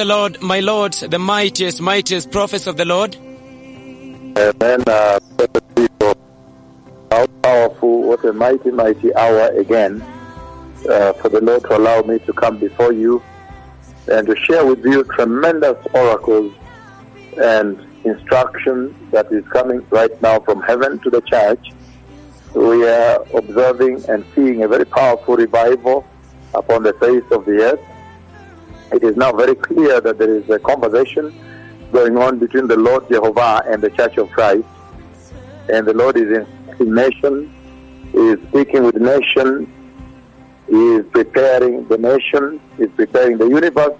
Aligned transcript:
the 0.00 0.06
Lord, 0.06 0.40
my 0.40 0.60
Lord, 0.60 0.94
the 0.94 1.18
mightiest, 1.18 1.82
mightiest 1.82 2.30
prophets 2.30 2.66
of 2.66 2.78
the 2.78 2.86
Lord. 2.86 3.16
Amen. 3.16 4.82
Uh, 4.86 5.20
how 7.10 7.26
powerful, 7.42 8.04
what 8.04 8.24
a 8.24 8.32
mighty, 8.32 8.70
mighty 8.70 9.14
hour 9.14 9.48
again 9.58 10.00
uh, 10.88 11.12
for 11.12 11.28
the 11.28 11.42
Lord 11.42 11.60
to 11.64 11.76
allow 11.76 12.00
me 12.00 12.18
to 12.20 12.32
come 12.32 12.56
before 12.56 12.94
you 12.94 13.22
and 14.10 14.26
to 14.26 14.34
share 14.36 14.64
with 14.64 14.82
you 14.86 15.04
tremendous 15.04 15.76
oracles 15.92 16.50
and 17.36 17.78
instruction 18.04 18.94
that 19.10 19.30
is 19.30 19.46
coming 19.48 19.86
right 19.90 20.22
now 20.22 20.40
from 20.40 20.62
heaven 20.62 20.98
to 21.00 21.10
the 21.10 21.20
church. 21.20 21.72
We 22.54 22.88
are 22.88 23.22
observing 23.34 24.08
and 24.08 24.24
seeing 24.34 24.62
a 24.62 24.68
very 24.68 24.86
powerful 24.86 25.36
revival 25.36 26.06
upon 26.54 26.84
the 26.84 26.94
face 26.94 27.30
of 27.30 27.44
the 27.44 27.72
earth. 27.72 27.89
It 28.92 29.04
is 29.04 29.16
now 29.16 29.32
very 29.32 29.54
clear 29.54 30.00
that 30.00 30.18
there 30.18 30.34
is 30.34 30.48
a 30.50 30.58
conversation 30.58 31.32
going 31.92 32.16
on 32.16 32.38
between 32.38 32.66
the 32.66 32.76
Lord 32.76 33.08
Jehovah 33.08 33.62
and 33.66 33.82
the 33.82 33.90
Church 33.90 34.16
of 34.18 34.30
Christ. 34.30 34.66
And 35.72 35.86
the 35.86 35.94
Lord 35.94 36.16
is 36.16 36.46
in 36.80 36.94
nation, 36.94 37.52
He 38.12 38.18
is 38.18 38.40
speaking 38.48 38.82
with 38.82 38.96
nation, 38.96 39.72
He 40.68 40.94
is 40.94 41.06
preparing 41.12 41.86
the 41.86 41.98
nation, 41.98 42.60
He 42.76 42.84
is 42.84 42.90
preparing 42.96 43.38
the 43.38 43.48
universe 43.48 43.96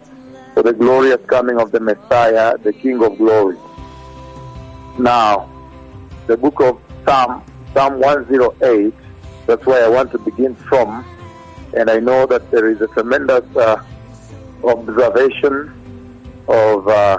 for 0.54 0.64
the 0.64 0.72
glorious 0.72 1.24
coming 1.26 1.60
of 1.60 1.70
the 1.70 1.80
Messiah, 1.80 2.59
the 2.59 2.72
King 2.72 3.02
of 3.04 3.16
glory. 3.16 3.56
Now, 4.98 5.48
the 6.26 6.36
book 6.36 6.60
of 6.60 6.80
Psalm, 7.04 7.45
Psalm 7.74 8.00
108, 8.00 8.92
that's 9.46 9.64
where 9.66 9.84
I 9.84 9.88
want 9.88 10.10
to 10.12 10.18
begin 10.18 10.54
from. 10.56 11.04
And 11.76 11.88
I 11.88 12.00
know 12.00 12.26
that 12.26 12.50
there 12.50 12.68
is 12.68 12.80
a 12.80 12.88
tremendous 12.88 13.45
uh, 13.56 13.82
observation 14.64 15.73
of 16.48 16.88
uh, 16.88 17.18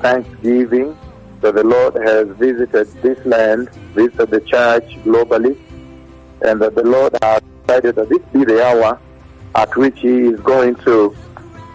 thanksgiving 0.00 0.96
that 1.40 1.54
the 1.54 1.64
Lord 1.64 1.94
has 1.94 2.28
visited 2.36 2.86
this 3.02 3.24
land, 3.26 3.70
visited 3.94 4.30
the 4.30 4.40
church 4.40 4.84
globally, 5.04 5.56
and 6.42 6.60
that 6.60 6.74
the 6.74 6.82
Lord 6.82 7.16
has 7.22 7.42
decided 7.62 7.96
that 7.96 8.08
this 8.08 8.22
be 8.32 8.44
the 8.44 8.64
hour 8.64 8.98
at 9.54 9.76
which 9.76 9.98
He 10.00 10.28
is 10.28 10.40
going 10.40 10.76
to 10.76 11.14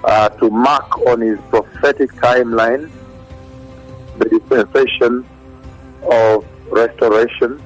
uh, 0.03 0.30
to 0.30 0.50
mark 0.50 0.97
on 1.08 1.22
His 1.22 1.40
prophetic 1.50 2.12
timeline 2.14 2.90
the 4.18 4.25
dispensation 4.30 5.25
of 6.12 6.45
restoration, 6.72 7.62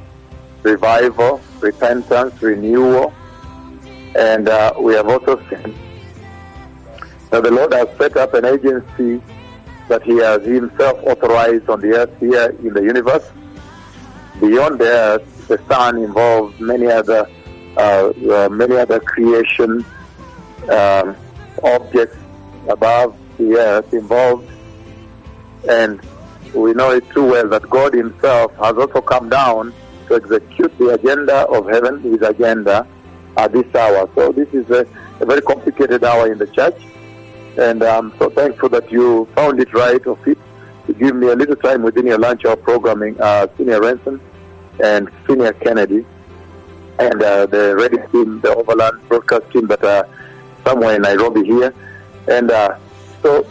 revival, 0.64 1.42
repentance, 1.60 2.42
renewal, 2.42 3.14
and 4.16 4.48
uh, 4.48 4.74
we 4.80 4.94
have 4.94 5.08
also 5.08 5.42
seen 5.50 5.76
that 7.36 7.50
the 7.50 7.52
Lord 7.52 7.74
has 7.74 7.90
set 7.98 8.16
up 8.16 8.34
an 8.34 8.46
agency 8.46 9.22
that 9.90 10.02
He 10.04 10.18
has 10.18 10.42
Himself 10.44 10.98
authorized 11.04 11.70
on 11.70 11.82
the 11.82 11.92
earth 11.94 12.18
here 12.20 12.56
in 12.60 12.74
the 12.74 12.82
universe. 12.82 13.30
Beyond 14.40 14.80
the 14.80 14.88
earth, 14.88 15.48
the 15.50 15.58
sun 15.68 15.98
involves 15.98 16.58
many 16.62 16.88
other 16.88 17.28
uh, 17.78 18.14
uh, 18.32 18.50
many 18.50 18.78
other 18.78 19.02
creation 19.02 19.84
um, 20.72 21.18
objects 21.62 22.16
above 22.70 23.18
the 23.38 23.58
earth 23.58 23.94
involved, 23.94 24.50
and 25.68 26.00
we 26.54 26.74
know 26.74 26.92
it 26.92 27.04
too 27.10 27.26
well 27.26 27.50
that 27.50 27.70
God 27.70 27.94
Himself 27.94 28.56
has 28.56 28.78
also 28.78 29.02
come 29.02 29.28
down 29.28 29.74
to 30.08 30.16
execute 30.16 30.78
the 30.78 30.92
agenda 30.92 31.46
of 31.48 31.68
heaven, 31.70 32.00
His 32.00 32.22
agenda, 32.22 32.88
at 33.36 33.52
this 33.52 33.76
hour. 33.76 34.10
So 34.16 34.32
this 34.32 34.48
is 34.54 34.70
a, 34.70 34.88
a 35.20 35.26
very 35.26 35.42
complicated 35.42 36.06
hour 36.06 36.32
in 36.32 36.38
the 36.38 36.48
church. 36.48 36.82
And 37.58 37.84
I'm 37.84 38.18
so 38.18 38.30
thankful 38.30 38.70
that 38.70 38.92
you 38.92 39.26
found 39.36 39.60
it 39.60 39.74
right 39.74 40.06
or 40.06 40.18
fit 40.18 40.38
to 40.88 40.94
give 40.94 41.16
me 41.16 41.30
a 41.30 41.36
little 41.36 41.56
time 41.56 41.84
within 41.84 42.06
your 42.06 42.18
lunch 42.18 42.46
hour 42.46 42.56
programming, 42.56 43.20
uh, 43.20 43.48
Senior 43.58 43.82
Ransom 43.82 44.22
and 44.84 45.10
Senior 45.26 45.54
Kennedy, 45.54 46.06
and 47.00 47.24
uh, 47.24 47.46
the 47.46 47.76
ready 47.76 47.98
team, 48.12 48.42
the 48.42 48.54
Overland 48.54 49.00
broadcast 49.08 49.50
team 49.52 49.68
that 49.68 49.84
are 49.84 50.08
somewhere 50.66 50.96
in 50.96 51.02
Nairobi 51.02 51.46
here. 51.46 51.74
And 52.28 52.52
uh, 52.52 52.78
so 53.22 53.48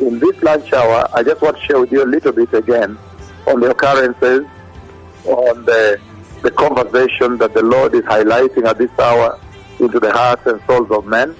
in 0.00 0.18
this 0.18 0.42
lunch 0.42 0.72
hour, 0.72 1.08
I 1.14 1.22
just 1.22 1.40
want 1.40 1.56
to 1.56 1.62
share 1.62 1.80
with 1.80 1.92
you 1.92 2.02
a 2.02 2.06
little 2.06 2.32
bit 2.32 2.52
again 2.52 2.98
on 3.46 3.60
the 3.60 3.70
occurrences, 3.70 4.46
on 5.26 5.64
the, 5.64 6.00
the 6.42 6.50
conversation 6.50 7.38
that 7.38 7.54
the 7.54 7.62
Lord 7.62 7.94
is 7.94 8.02
highlighting 8.04 8.66
at 8.66 8.78
this 8.78 8.90
hour 8.98 9.38
into 9.78 10.00
the 10.00 10.12
hearts 10.12 10.46
and 10.46 10.60
souls 10.66 10.90
of 10.90 11.06
men. 11.06 11.36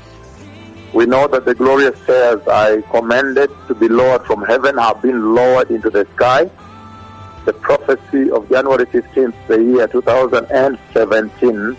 We 0.94 1.06
know 1.06 1.26
that 1.26 1.44
the 1.44 1.56
glorious 1.56 2.00
stairs 2.02 2.40
I 2.46 2.80
commanded 2.92 3.50
to 3.66 3.74
be 3.74 3.88
lowered 3.88 4.24
from 4.26 4.44
heaven 4.44 4.78
have 4.78 5.02
been 5.02 5.34
lowered 5.34 5.68
into 5.72 5.90
the 5.90 6.06
sky. 6.14 6.48
The 7.46 7.52
prophecy 7.52 8.30
of 8.30 8.48
January 8.48 8.86
15th, 8.86 9.34
the 9.48 9.60
year 9.60 9.88
2017. 9.88 11.76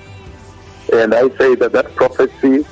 And 0.91 1.15
I 1.15 1.29
say 1.37 1.55
that 1.55 1.71
that 1.71 1.95
prophecy 1.95 2.65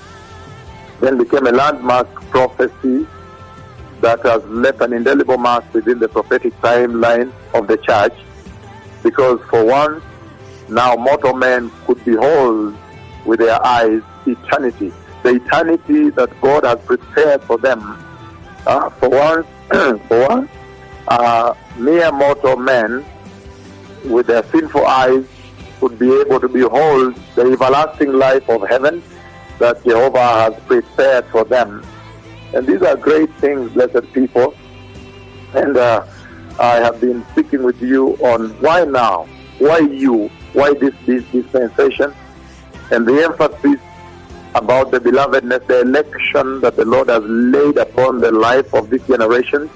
then 1.00 1.18
became 1.18 1.48
a 1.48 1.54
landmark 1.54 2.14
prophecy 2.30 3.08
that 4.02 4.22
has 4.24 4.44
left 4.44 4.82
an 4.82 4.92
indelible 4.92 5.38
mark 5.38 5.64
within 5.74 6.00
the 6.00 6.10
prophetic 6.10 6.54
timeline 6.60 7.32
of 7.54 7.68
the 7.68 7.78
church. 7.78 8.14
Because 9.02 9.40
for 9.50 9.64
once, 9.64 10.04
now 10.68 10.98
mortal 10.98 11.36
men 11.36 11.72
could 11.86 12.04
behold 12.04 12.76
with 13.26 13.40
their 13.40 13.66
eyes 13.66 14.02
eternity 14.28 14.92
the 15.24 15.36
eternity 15.36 16.10
that 16.12 16.30
God 16.42 16.66
has 16.66 16.80
prepared 16.86 17.42
for 17.44 17.58
them. 17.58 17.82
Uh, 18.68 18.90
for 18.90 19.10
once, 19.10 19.48
for 20.08 20.28
once, 20.28 20.50
uh, 21.08 21.54
mere 21.78 22.12
mortal 22.12 22.56
men 22.56 23.04
with 24.06 24.28
their 24.28 24.44
sinful 24.52 24.86
eyes 24.86 25.26
would 25.82 25.98
be 25.98 26.12
able 26.22 26.40
to 26.40 26.48
behold 26.48 27.16
the 27.36 27.42
everlasting 27.42 28.14
life 28.14 28.48
of 28.50 28.68
heaven 28.68 29.02
that 29.60 29.84
Jehovah 29.84 30.20
has 30.20 30.56
prepared 30.66 31.26
for 31.28 31.44
them. 31.44 31.86
And 32.54 32.68
these 32.68 32.82
are 32.82 32.96
great 32.96 33.34
things, 33.36 33.72
blessed 33.72 34.12
people. 34.14 34.56
And 35.54 35.78
uh, 35.78 36.06
I 36.60 36.76
have 36.76 37.02
been 37.02 37.26
speaking 37.32 37.64
with 37.64 37.82
you 37.82 38.16
on 38.18 38.50
why 38.62 38.86
now, 38.86 39.28
why 39.60 39.80
you, 39.80 40.30
why 40.54 40.74
this, 40.74 40.94
this 41.06 41.24
dispensation, 41.32 42.14
and 42.92 43.08
the 43.08 43.24
emphasis 43.24 43.80
about 44.56 44.92
the 44.92 45.00
belovedness, 45.00 45.66
the 45.68 45.82
election 45.82 46.62
that 46.62 46.76
the 46.76 46.86
Lord 46.86 47.10
has 47.10 47.24
laid 47.24 47.78
upon 47.78 48.22
the 48.22 48.32
life 48.32 48.74
of 48.74 48.90
this 48.90 49.06
generation. 49.08 49.70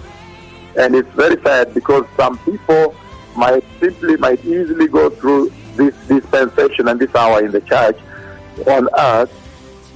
And 0.78 0.96
it's 0.96 1.10
very 1.14 1.42
sad 1.42 1.74
because 1.74 2.06
some 2.16 2.38
people 2.40 2.96
might 3.36 3.64
simply, 3.80 4.18
might 4.18 4.44
easily 4.46 4.88
go 4.88 5.10
through 5.10 5.52
this 5.76 5.96
dispensation 6.08 6.88
and 6.88 7.00
this 7.00 7.14
hour 7.16 7.44
in 7.44 7.52
the 7.52 7.62
church 7.62 7.98
on 8.68 8.90
earth 8.98 9.32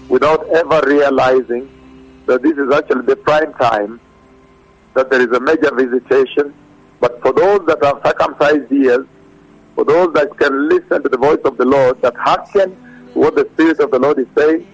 without 0.10 0.48
ever 0.50 0.82
realizing 0.88 1.70
that 2.26 2.42
this 2.42 2.58
is 2.58 2.72
actually 2.72 3.06
the 3.06 3.16
prime 3.16 3.54
time, 3.54 4.00
that 4.94 5.10
there 5.10 5.22
is 5.22 5.32
a 5.32 5.40
major 5.40 5.74
visitation. 5.74 6.54
But 7.00 7.22
for 7.22 7.34
those 7.34 7.66
that 7.68 7.84
have 7.84 8.02
circumcised 8.06 8.72
ears, 8.72 9.06
for 9.76 9.86
those 9.86 10.14
that 10.14 10.38
can 10.38 10.70
listen 10.70 11.02
to 11.04 11.10
the 11.10 11.18
voice 11.18 11.40
of 11.46 11.58
the 11.58 11.66
Lord, 11.66 12.02
that 12.02 12.16
hearken 12.16 12.76
what 13.14 13.36
the 13.36 13.46
Spirit 13.54 13.80
of 13.80 13.92
the 13.92 14.00
Lord 14.00 14.20
is 14.20 14.28
saying. 14.38 14.68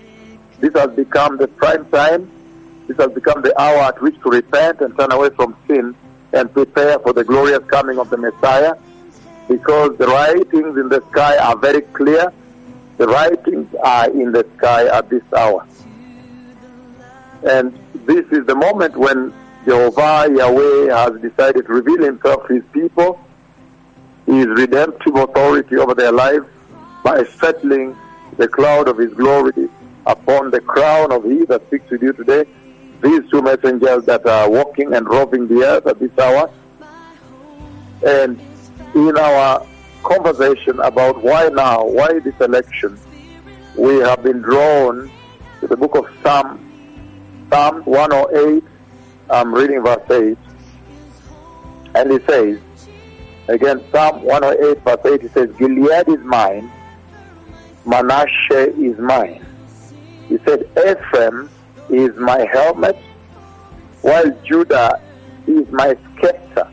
This 0.60 0.74
has 0.74 0.92
become 0.92 1.38
the 1.38 1.48
prime 1.48 1.86
time. 1.90 2.30
This 2.88 2.98
has 2.98 3.12
become 3.12 3.42
the 3.42 3.60
hour 3.60 3.80
at 3.84 4.02
which 4.02 4.20
to 4.22 4.30
repent 4.30 4.82
and 4.82 4.98
turn 4.98 5.12
away 5.12 5.30
from 5.32 5.56
sin 5.68 5.96
and 6.34 6.52
prepare 6.54 7.00
for 7.00 7.14
the 7.14 7.24
glorious 7.24 7.64
coming 7.66 8.00
of 8.00 8.10
the 8.10 8.18
Messiah. 8.18 8.76
Because 9.48 9.98
the 9.98 10.08
writings 10.08 10.78
in 10.78 10.90
the 10.90 11.04
sky 11.12 11.38
are 11.38 11.56
very 11.58 11.82
clear. 11.82 12.32
The 12.98 13.08
writings 13.08 13.74
are 13.84 14.10
in 14.10 14.32
the 14.32 14.46
sky 14.58 14.88
at 14.88 15.10
this 15.10 15.24
hour. 15.34 15.66
And 17.44 17.78
this 17.94 18.26
is 18.32 18.46
the 18.46 18.56
moment 18.56 18.98
when 18.98 19.34
Jehovah 19.66 20.28
Yahweh 20.34 20.94
has 20.96 21.22
decided 21.22 21.66
to 21.68 21.74
reveal 21.74 22.04
himself 22.04 22.48
to 22.48 22.56
his 22.56 22.64
people, 22.72 23.20
his 24.26 24.48
redemptive 24.48 25.16
authority 25.16 25.76
over 25.78 25.94
their 25.94 26.12
lives 26.12 26.46
by 27.04 27.24
settling 27.40 27.96
the 28.38 28.48
cloud 28.48 28.88
of 28.88 28.98
his 28.98 29.14
glory 29.14 29.70
upon 30.06 30.52
the 30.52 30.62
crown 30.62 31.12
of 31.12 31.24
he 31.26 31.46
that 31.46 31.66
speaks 31.68 31.90
with 31.90 32.02
you 32.02 32.14
today. 32.14 32.46
These 33.02 33.30
two 33.30 33.42
messengers 33.42 34.06
that 34.06 34.26
are 34.26 34.50
walking 34.50 34.94
and 34.94 35.08
roving 35.08 35.48
the 35.48 35.64
earth 35.64 35.86
at 35.86 36.00
this 36.00 36.18
hour. 36.18 36.50
And 38.06 38.40
in 38.96 39.18
our 39.18 39.66
conversation 40.04 40.80
about 40.80 41.22
why 41.22 41.50
now, 41.50 41.86
why 41.86 42.20
this 42.20 42.40
election, 42.40 42.98
we 43.76 43.98
have 43.98 44.24
been 44.24 44.42
drawn 44.42 45.12
to 45.60 45.68
the 45.68 45.78
book 45.78 45.96
of 45.96 46.08
Psalm, 46.24 46.60
Psalm 47.50 47.84
108. 47.84 48.64
I'm 49.30 49.54
reading 49.54 49.82
verse 49.82 50.10
8. 50.10 50.38
And 51.96 52.12
it 52.12 52.26
says, 52.26 52.60
again, 53.48 53.84
Psalm 53.92 54.22
108, 54.22 54.84
verse 54.84 55.06
8, 55.06 55.26
it 55.26 55.34
says, 55.34 55.50
Gilead 55.58 56.08
is 56.08 56.24
mine, 56.24 56.72
Manasseh 57.88 58.76
is 58.78 58.98
mine. 59.00 59.46
He 60.28 60.38
said, 60.46 60.70
Ephraim 60.78 61.50
is 61.90 62.14
my 62.18 62.46
helmet, 62.52 62.98
while 64.02 64.30
Judah 64.44 65.02
is 65.48 65.70
my 65.72 65.98
scepter. 66.20 66.70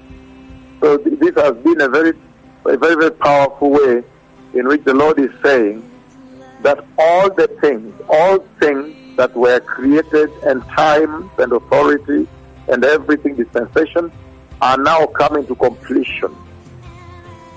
So 0.81 0.99
th- 0.99 1.19
this 1.20 1.34
has 1.37 1.56
been 1.58 1.81
a 1.81 1.88
very, 1.88 2.12
a 2.66 2.76
very, 2.76 2.96
very 2.96 3.12
powerful 3.12 3.70
way 3.70 4.02
in 4.55 4.66
which 4.66 4.82
the 4.82 4.93
Lord 4.93 5.20
is 5.20 5.31
saying 5.40 5.88
that 6.62 6.84
all 6.99 7.32
the 7.32 7.46
things, 7.61 7.94
all 8.08 8.40
things 8.58 9.16
that 9.16 9.37
were 9.37 9.61
created 9.61 10.31
and 10.43 10.64
time 10.70 11.31
and 11.38 11.52
authority 11.52 12.26
and 12.66 12.84
everything 12.84 13.37
dispensation 13.37 14.11
are 14.61 14.78
now 14.78 15.06
coming 15.06 15.46
to 15.46 15.55
completion. 15.55 16.34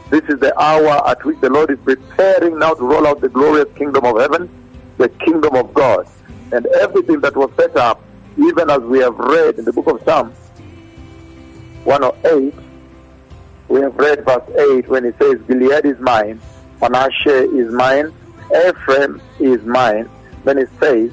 This 0.10 0.24
is 0.30 0.40
the 0.40 0.58
hour 0.58 1.06
at 1.10 1.24
which 1.26 1.40
the 1.42 1.50
Lord 1.50 1.70
is 1.70 1.80
preparing 1.80 2.60
now 2.60 2.74
to 2.74 2.84
roll 2.84 3.06
out 3.06 3.20
the 3.20 3.30
glorious 3.30 3.68
kingdom 3.76 4.06
of 4.06 4.20
heaven, 4.20 4.50
the 4.98 5.10
kingdom 5.10 5.56
of 5.56 5.74
God. 5.74 6.08
And 6.54 6.66
everything 6.68 7.20
that 7.22 7.36
was 7.36 7.52
set 7.58 7.76
up, 7.76 8.02
even 8.38 8.70
as 8.70 8.80
we 8.82 9.00
have 9.00 9.18
read 9.18 9.60
in 9.60 9.66
the 9.66 9.74
book 9.74 9.88
of 9.88 10.02
Psalms 10.04 10.38
108, 11.84 12.54
we 13.68 13.82
have 13.82 13.96
read 13.98 14.24
verse 14.24 14.50
8 14.80 14.88
when 14.88 15.04
it 15.04 15.16
says, 15.20 15.42
Gilead 15.42 15.86
is 15.86 16.00
mine, 16.00 16.40
Manasseh 16.82 17.52
is 17.54 17.72
mine, 17.74 18.14
Ephraim 18.68 19.22
is 19.40 19.62
mine. 19.64 20.10
Then 20.46 20.58
it 20.58 20.70
says, 20.80 21.12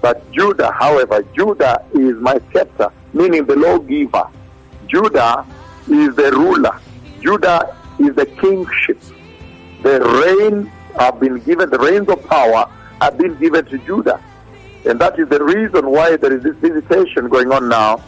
but 0.00 0.30
Judah, 0.32 0.70
however, 0.72 1.22
Judah 1.34 1.82
is 1.92 2.16
my 2.16 2.38
scepter, 2.52 2.90
meaning 3.12 3.44
the 3.44 3.56
lawgiver. 3.56 4.28
Judah 4.86 5.46
is 5.88 6.14
the 6.14 6.30
ruler. 6.32 6.78
Judah 7.20 7.74
is 7.98 8.14
the 8.14 8.26
kingship. 8.26 8.98
The 9.82 10.00
reign 10.00 10.66
have 10.98 11.20
been 11.20 11.38
given, 11.40 11.70
the 11.70 11.78
reins 11.78 12.08
of 12.08 12.24
power 12.26 12.70
have 13.00 13.18
been 13.18 13.36
given 13.36 13.64
to 13.66 13.78
Judah. 13.78 14.22
And 14.86 15.00
that 15.00 15.18
is 15.18 15.28
the 15.28 15.42
reason 15.42 15.90
why 15.90 16.16
there 16.16 16.32
is 16.32 16.42
this 16.42 16.56
visitation 16.56 17.28
going 17.28 17.50
on 17.52 17.68
now. 17.68 18.02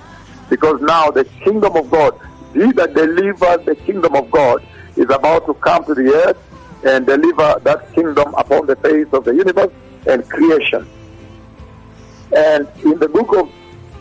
Because 0.49 0.81
now 0.81 1.11
the 1.11 1.25
kingdom 1.45 1.77
of 1.77 1.91
God, 1.91 2.19
he 2.53 2.71
that 2.73 2.95
delivers 2.95 3.65
the 3.65 3.75
kingdom 3.75 4.15
of 4.15 4.31
God, 4.31 4.63
is 4.97 5.11
about 5.11 5.47
to 5.47 5.55
come 5.55 5.85
to 5.85 5.95
the 5.95 6.13
earth 6.27 6.39
and 6.85 7.07
deliver 7.07 7.61
that 7.65 7.93
kingdom 7.95 8.35
upon 8.35 8.67
the 8.67 8.77
face 8.77 9.09
of 9.13 9.25
the 9.25 9.35
universe 9.35 9.73
and 10.07 10.29
creation. 10.29 10.87
And 12.33 12.69
in 12.85 12.99
the 12.99 13.09
book 13.09 13.37
of 13.37 13.51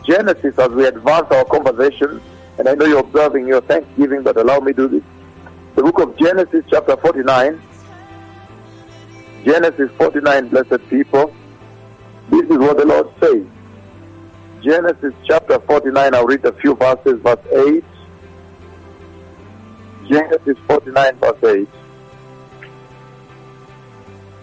Genesis, 0.06 0.58
as 0.58 0.70
we 0.70 0.86
advance 0.86 1.28
our 1.32 1.46
conversation, 1.46 2.22
and 2.58 2.70
I 2.70 2.76
know 2.76 2.86
you're 2.86 3.00
observing 3.00 3.48
your 3.48 3.62
Thanksgiving, 3.62 4.24
but 4.24 4.38
allow 4.38 4.60
me 4.60 4.74
to 4.74 4.88
do 4.88 5.00
this. 5.00 5.04
The 5.76 5.84
book 5.84 6.00
of 6.00 6.18
Genesis, 6.18 6.64
chapter 6.70 6.96
49. 6.96 7.62
Genesis 9.44 9.92
49, 9.98 10.48
blessed 10.48 10.90
people. 10.90 11.36
This 12.30 12.50
is 12.50 12.58
what 12.58 12.78
the 12.78 12.86
Lord 12.86 13.10
says. 13.20 13.46
Genesis 14.64 15.14
chapter 15.26 15.60
49, 15.60 16.16
I'll 16.16 16.26
read 16.26 16.46
a 16.46 16.54
few 16.54 16.76
verses, 16.76 17.20
verse 17.22 17.46
8. 17.54 17.84
Genesis 20.08 20.58
49, 20.66 21.16
verse 21.18 21.44
8. 21.44 21.70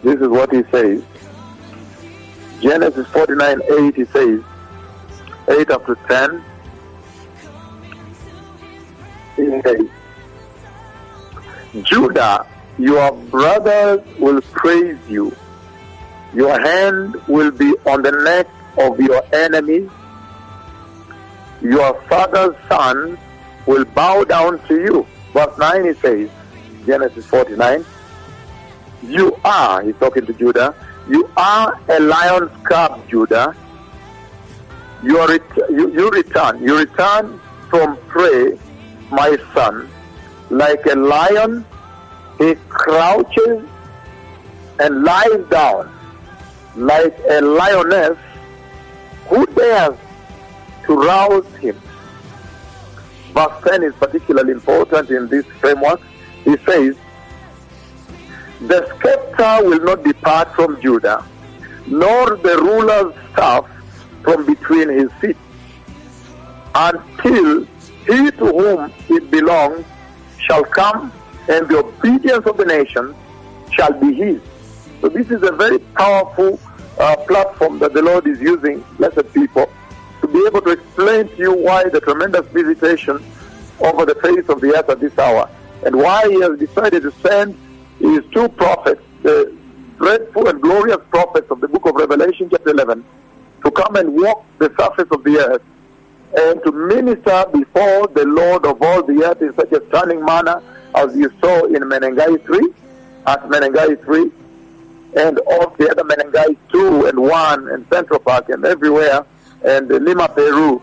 This 0.03 0.21
is 0.21 0.29
what 0.29 0.53
he 0.53 0.63
says. 0.71 1.03
Genesis 2.61 3.07
49, 3.09 3.63
8, 3.79 3.95
he 3.97 4.05
says, 4.05 4.41
8 5.49 5.71
up 5.71 5.87
to 5.87 5.97
10. 6.09 6.45
He 9.37 9.63
says, 9.63 9.89
Judah, 11.83 12.47
your 12.79 13.13
brothers 13.13 14.01
will 14.19 14.41
praise 14.43 14.99
you. 15.09 15.35
Your 16.35 16.61
hand 16.61 17.15
will 17.29 17.51
be 17.51 17.75
on 17.87 18.03
the 18.03 18.13
neck 18.13 18.47
of 18.79 18.99
your 19.01 19.23
enemies. 19.35 19.91
Your 21.63 22.01
father's 22.03 22.57
son 22.69 23.19
will 23.67 23.85
bow 23.85 24.25
down 24.25 24.59
to 24.69 24.75
you. 24.75 25.07
Verse 25.33 25.57
9 25.59 25.85
he 25.85 25.95
says, 25.95 26.31
Genesis 26.85 27.27
49, 27.27 27.85
You 29.05 29.39
are, 29.45 29.83
he's 29.83 29.97
talking 29.97 30.27
to 30.27 30.33
Judah, 30.33 30.75
you 31.09 31.29
are 31.37 31.81
a 31.89 32.01
lion's 32.01 32.51
cub, 32.65 33.09
Judah. 33.09 33.55
You, 35.03 35.27
ret- 35.27 35.43
you, 35.71 35.93
you 35.93 36.11
return, 36.11 36.63
you 36.63 36.79
return 36.79 37.41
from 37.71 37.97
prey, 38.09 38.59
my 39.11 39.37
son. 39.53 39.89
Like 40.53 40.85
a 40.85 40.95
lion, 40.95 41.65
he 42.37 42.55
crouches 42.69 43.67
and 44.79 45.03
lies 45.03 45.45
down. 45.49 45.91
Like 46.77 47.19
a 47.27 47.41
lioness, 47.41 48.19
who 49.29 49.47
dares 49.47 49.97
to 50.85 50.95
rouse 50.95 51.57
him? 51.57 51.81
Verse 53.33 53.65
10 53.65 53.83
is 53.83 53.95
particularly 53.95 54.53
important 54.53 55.09
in 55.09 55.27
this 55.29 55.47
framework. 55.59 56.03
He 56.45 56.59
says, 56.67 56.97
The 58.61 58.87
scepter 59.01 59.67
will 59.67 59.81
not 59.81 60.05
depart 60.05 60.55
from 60.55 60.79
Judah, 60.83 61.25
nor 61.87 62.37
the 62.37 62.59
ruler's 62.59 63.15
staff 63.33 63.65
from 64.23 64.45
between 64.45 64.91
his 64.91 65.11
feet, 65.13 65.39
until 66.75 67.65
he 68.05 68.31
to 68.33 68.47
whom 68.53 68.93
it 69.09 69.31
belongs 69.31 69.87
shall 70.43 70.65
come, 70.65 71.13
and 71.49 71.69
the 71.69 71.79
obedience 71.79 72.47
of 72.47 72.57
the 72.57 72.65
nation 72.65 73.15
shall 73.73 73.93
be 73.93 74.13
his. 74.13 74.41
So 75.01 75.09
this 75.09 75.31
is 75.31 75.43
a 75.43 75.53
very 75.53 75.79
powerful 75.79 76.61
uh, 76.99 77.17
platform 77.27 77.79
that 77.81 77.93
the 77.93 78.03
Lord 78.03 78.27
is 78.27 78.41
using, 78.41 78.85
blessed 78.99 79.33
people, 79.33 79.71
to 80.21 80.29
be 80.29 80.45
able 80.47 80.61
to 80.63 80.71
explain 80.71 81.29
to 81.29 81.37
you 81.37 81.55
why 81.55 81.85
the 81.89 82.01
tremendous 82.01 82.47
visitation 82.49 83.23
over 83.81 84.07
the 84.07 84.15
face 84.17 84.49
of 84.49 84.61
the 84.61 84.77
earth 84.77 84.89
at 84.89 85.01
this 85.01 85.17
hour, 85.19 85.49
and 85.85 85.97
why 85.97 86.29
he 86.29 86.41
has 86.41 86.59
decided 86.59 87.03
to 87.03 87.11
send 87.13 87.59
his 87.99 88.25
two 88.33 88.49
prophets, 88.51 89.03
the 89.23 89.53
dreadful 89.99 90.49
and 90.49 90.61
glorious 90.61 91.03
prophets 91.11 91.51
of 91.51 91.61
the 91.61 91.69
book 91.69 91.87
of 91.87 91.95
Revelation, 91.97 92.49
chapter 92.51 92.71
11, 92.71 93.05
to 93.65 93.71
come 93.71 93.97
and 93.97 94.15
walk 94.15 94.45
the 94.59 94.73
surface 94.79 95.09
of 95.11 95.25
the 95.25 95.39
earth 95.39 95.63
and 96.35 96.63
to 96.65 96.73
minister 96.73 97.45
before 97.53 98.07
the 98.09 98.25
Lord 98.27 98.65
of 98.65 98.81
all 98.81 99.03
the 99.03 99.25
earth 99.25 99.43
in 99.43 99.55
such 99.55 99.73
a 99.73 99.87
stunning 99.89 100.25
manner 100.25 100.63
as 100.95 101.15
you 101.17 101.31
saw 101.41 101.65
in 101.65 101.83
Menengai 101.83 102.45
3, 102.45 102.69
at 103.27 103.43
Menengai 103.45 104.03
3, 104.03 104.31
and 105.17 105.39
all 105.41 105.71
the 105.79 105.91
other 105.91 106.05
Menengai 106.05 106.57
2 106.71 107.07
and 107.07 107.21
1 107.21 107.69
and 107.69 107.87
Central 107.89 108.19
Park 108.19 108.49
and 108.49 108.65
everywhere, 108.65 109.27
and 109.65 109.89
Lima, 109.89 110.29
Peru. 110.29 110.83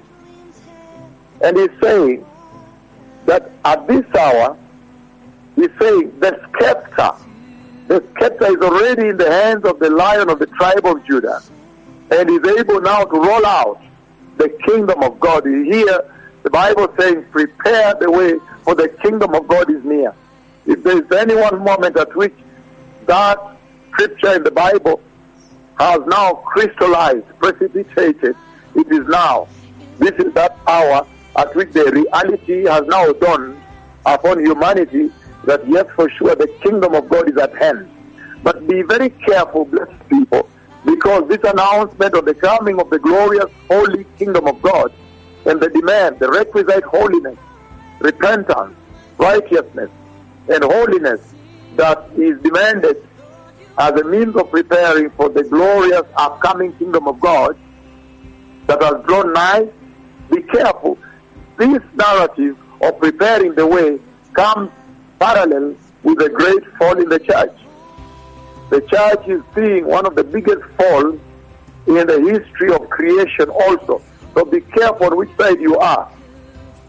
And 1.42 1.58
he's 1.58 1.82
saying 1.82 2.26
that 3.26 3.52
at 3.66 3.88
this 3.88 4.06
hour, 4.16 4.58
he's 5.56 5.72
saying 5.80 6.20
the 6.20 6.40
scepter, 6.60 7.12
the 7.88 8.04
scepter 8.20 8.46
is 8.46 8.62
already 8.62 9.10
in 9.10 9.18
the 9.18 9.30
hands 9.30 9.66
of 9.66 9.80
the 9.80 9.90
lion 9.90 10.30
of 10.30 10.40
the 10.40 10.48
tribe 10.48 10.86
of 10.86 11.04
Judah, 11.06 11.42
and 12.12 12.30
is 12.30 12.60
able 12.60 12.82
now 12.82 13.04
to 13.04 13.16
roll 13.16 13.46
out 13.46 13.82
the 14.40 14.50
kingdom 14.66 15.04
of 15.04 15.20
God. 15.20 15.46
is 15.46 15.66
hear 15.66 16.12
the 16.44 16.50
Bible 16.50 16.92
says, 16.98 17.24
prepare 17.30 17.94
the 17.96 18.10
way 18.10 18.40
for 18.64 18.74
the 18.74 18.88
kingdom 18.88 19.36
of 19.36 19.48
God 19.48 19.70
is 19.70 19.84
near. 19.84 20.16
If 20.66 20.82
there 20.84 20.98
is 20.98 21.12
any 21.12 21.36
one 21.36 21.64
moment 21.64 21.98
at 21.98 22.16
which 22.16 22.34
that 23.06 23.38
scripture 23.92 24.36
in 24.36 24.44
the 24.44 24.52
Bible 24.52 25.02
has 25.78 26.00
now 26.08 26.34
crystallized, 26.34 27.28
precipitated, 27.38 28.36
it 28.76 28.88
is 28.92 29.08
now. 29.08 29.48
This 29.98 30.14
is 30.14 30.34
that 30.34 30.58
hour 30.66 31.06
at 31.38 31.54
which 31.56 31.72
the 31.74 31.86
reality 31.92 32.64
has 32.64 32.88
now 32.88 33.12
dawned 33.12 33.62
upon 34.06 34.40
humanity 34.40 35.12
that 35.46 35.68
yes, 35.68 35.86
for 35.96 36.10
sure, 36.10 36.36
the 36.36 36.48
kingdom 36.64 36.96
of 36.96 37.10
God 37.10 37.30
is 37.30 37.38
at 37.38 37.56
hand. 37.58 37.90
But 38.44 38.66
be 38.68 38.84
very 38.84 39.10
careful, 39.10 39.66
blessed 39.66 40.10
people, 40.10 40.49
because 40.86 41.28
this 41.28 41.44
announcement 41.44 42.14
of 42.16 42.26
the 42.26 42.34
coming 42.34 42.80
of 42.80 42.90
the 42.90 43.00
glorious 43.00 43.52
holy 43.70 44.06
kingdom 44.18 44.48
of 44.48 44.62
God 44.62 44.92
and 45.46 45.60
the 45.60 45.70
demand, 45.70 46.20
the 46.20 46.30
requisite 46.30 46.84
holiness, 46.84 47.38
repentance, 48.00 48.76
righteousness, 49.18 49.90
and 50.48 50.64
holiness 50.64 51.22
that 51.76 52.10
is 52.18 52.42
demanded 52.42 53.06
as 53.78 53.92
a 53.92 54.04
means 54.04 54.36
of 54.36 54.50
preparing 54.52 55.10
for 55.12 55.30
the 55.30 55.44
glorious 55.44 56.04
upcoming 56.16 56.74
kingdom 56.74 57.08
of 57.08 57.20
God 57.20 57.58
that 58.68 58.82
has 58.82 59.04
drawn 59.06 59.34
nigh, 59.34 59.68
be 60.30 60.42
careful. 60.44 60.98
This 61.58 61.82
narrative 61.96 62.58
of 62.82 63.00
preparing 63.00 63.56
the 63.56 63.66
way 63.66 64.00
comes 64.34 64.72
parallel 65.20 65.76
with 66.04 66.20
the 66.20 66.30
great 66.30 66.66
fall 66.78 66.98
in 66.98 67.10
the 67.10 67.20
church. 67.20 67.54
The 68.70 68.82
church 68.82 69.28
is 69.28 69.42
seeing 69.56 69.86
one 69.86 70.06
of 70.06 70.16
the 70.16 70.24
biggest 70.24 70.64
falls 70.78 71.20
in 71.88 72.06
the 72.08 72.22
history 72.22 72.72
of 72.72 72.90
creation 72.90 73.50
also. 73.50 74.02
So 74.34 74.46
be 74.46 74.62
careful 74.62 75.18
which 75.18 75.36
side 75.38 75.60
you 75.60 75.78
are. 75.80 76.12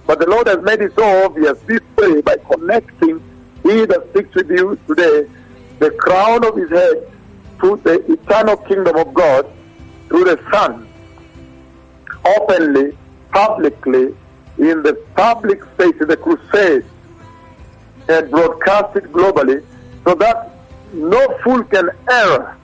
But 0.07 0.19
the 0.19 0.29
Lord 0.29 0.47
has 0.47 0.63
made 0.63 0.81
it 0.81 0.95
so 0.95 1.25
obvious 1.25 1.59
this 1.61 1.81
way 1.97 2.21
by 2.21 2.37
connecting 2.37 3.23
He 3.63 3.87
that 3.87 4.09
speaks 4.11 4.35
with 4.35 4.51
you 4.51 4.79
today, 4.87 5.31
the 5.79 5.91
crown 5.93 6.45
of 6.45 6.57
his 6.57 6.69
head 6.71 7.11
to 7.61 7.77
the 7.77 8.13
eternal 8.13 8.57
kingdom 8.57 8.97
of 8.97 9.15
God 9.15 9.47
through 10.09 10.25
the 10.25 10.41
Son, 10.51 10.87
openly 12.25 12.97
publicly 13.33 14.15
in 14.59 14.83
the 14.83 14.95
public 15.15 15.63
space, 15.75 15.95
in 16.01 16.09
the 16.09 16.17
crusade, 16.17 16.85
and 18.09 18.31
broadcast 18.31 18.97
it 18.97 19.05
globally 19.13 19.65
so 20.05 20.15
that 20.15 20.60
no 20.93 21.39
fool 21.43 21.63
can 21.65 21.91
err. 22.11 22.57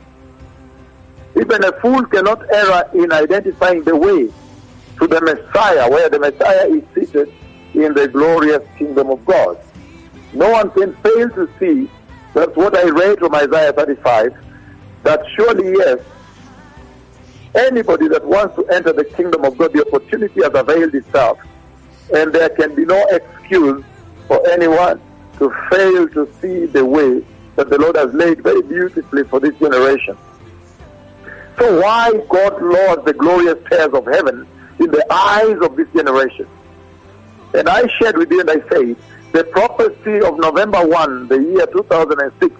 Even 1.36 1.64
a 1.64 1.72
fool 1.80 2.04
cannot 2.06 2.42
err 2.50 2.88
in 2.94 3.12
identifying 3.12 3.84
the 3.84 3.94
way 3.94 4.28
to 4.98 5.06
the 5.06 5.20
Messiah, 5.20 5.90
where 5.90 6.08
the 6.08 6.18
Messiah 6.18 6.66
is 6.68 6.82
seated 6.94 7.32
in 7.74 7.92
the 7.94 8.08
glorious 8.08 8.62
kingdom 8.78 9.10
of 9.10 9.24
God. 9.26 9.58
No 10.32 10.50
one 10.50 10.70
can 10.70 10.94
fail 10.96 11.30
to 11.30 11.48
see, 11.58 11.90
that's 12.34 12.56
what 12.56 12.76
I 12.76 12.88
read 12.88 13.18
from 13.18 13.34
Isaiah 13.34 13.72
35, 13.72 14.34
that 15.02 15.20
surely, 15.36 15.72
yes, 15.78 16.00
anybody 17.54 18.08
that 18.08 18.24
wants 18.24 18.56
to 18.56 18.66
enter 18.66 18.92
the 18.92 19.04
kingdom 19.04 19.44
of 19.44 19.56
God, 19.56 19.72
the 19.72 19.86
opportunity 19.86 20.42
has 20.42 20.52
availed 20.54 20.94
itself. 20.94 21.38
And 22.14 22.32
there 22.32 22.48
can 22.50 22.74
be 22.74 22.84
no 22.84 23.04
excuse 23.06 23.84
for 24.28 24.46
anyone 24.50 25.00
to 25.38 25.54
fail 25.70 26.08
to 26.08 26.32
see 26.40 26.66
the 26.66 26.84
way 26.84 27.22
that 27.56 27.70
the 27.70 27.78
Lord 27.78 27.96
has 27.96 28.12
laid 28.14 28.42
very 28.42 28.62
beautifully 28.62 29.24
for 29.24 29.40
this 29.40 29.58
generation. 29.58 30.16
So 31.58 31.80
why 31.80 32.12
God 32.28 32.62
lords 32.62 33.04
the 33.04 33.14
glorious 33.14 33.58
stairs 33.66 33.92
of 33.94 34.04
heaven 34.06 34.46
in 34.78 34.90
the 34.90 35.06
eyes 35.10 35.56
of 35.62 35.74
this 35.76 35.88
generation? 35.94 36.46
And 37.54 37.68
I 37.68 37.86
shared 37.98 38.18
with 38.18 38.30
you 38.30 38.40
and 38.40 38.50
I 38.50 38.60
said, 38.68 38.96
the 39.32 39.44
prophecy 39.44 40.20
of 40.20 40.38
November 40.38 40.86
1, 40.86 41.28
the 41.28 41.38
year 41.38 41.66
2006, 41.66 42.54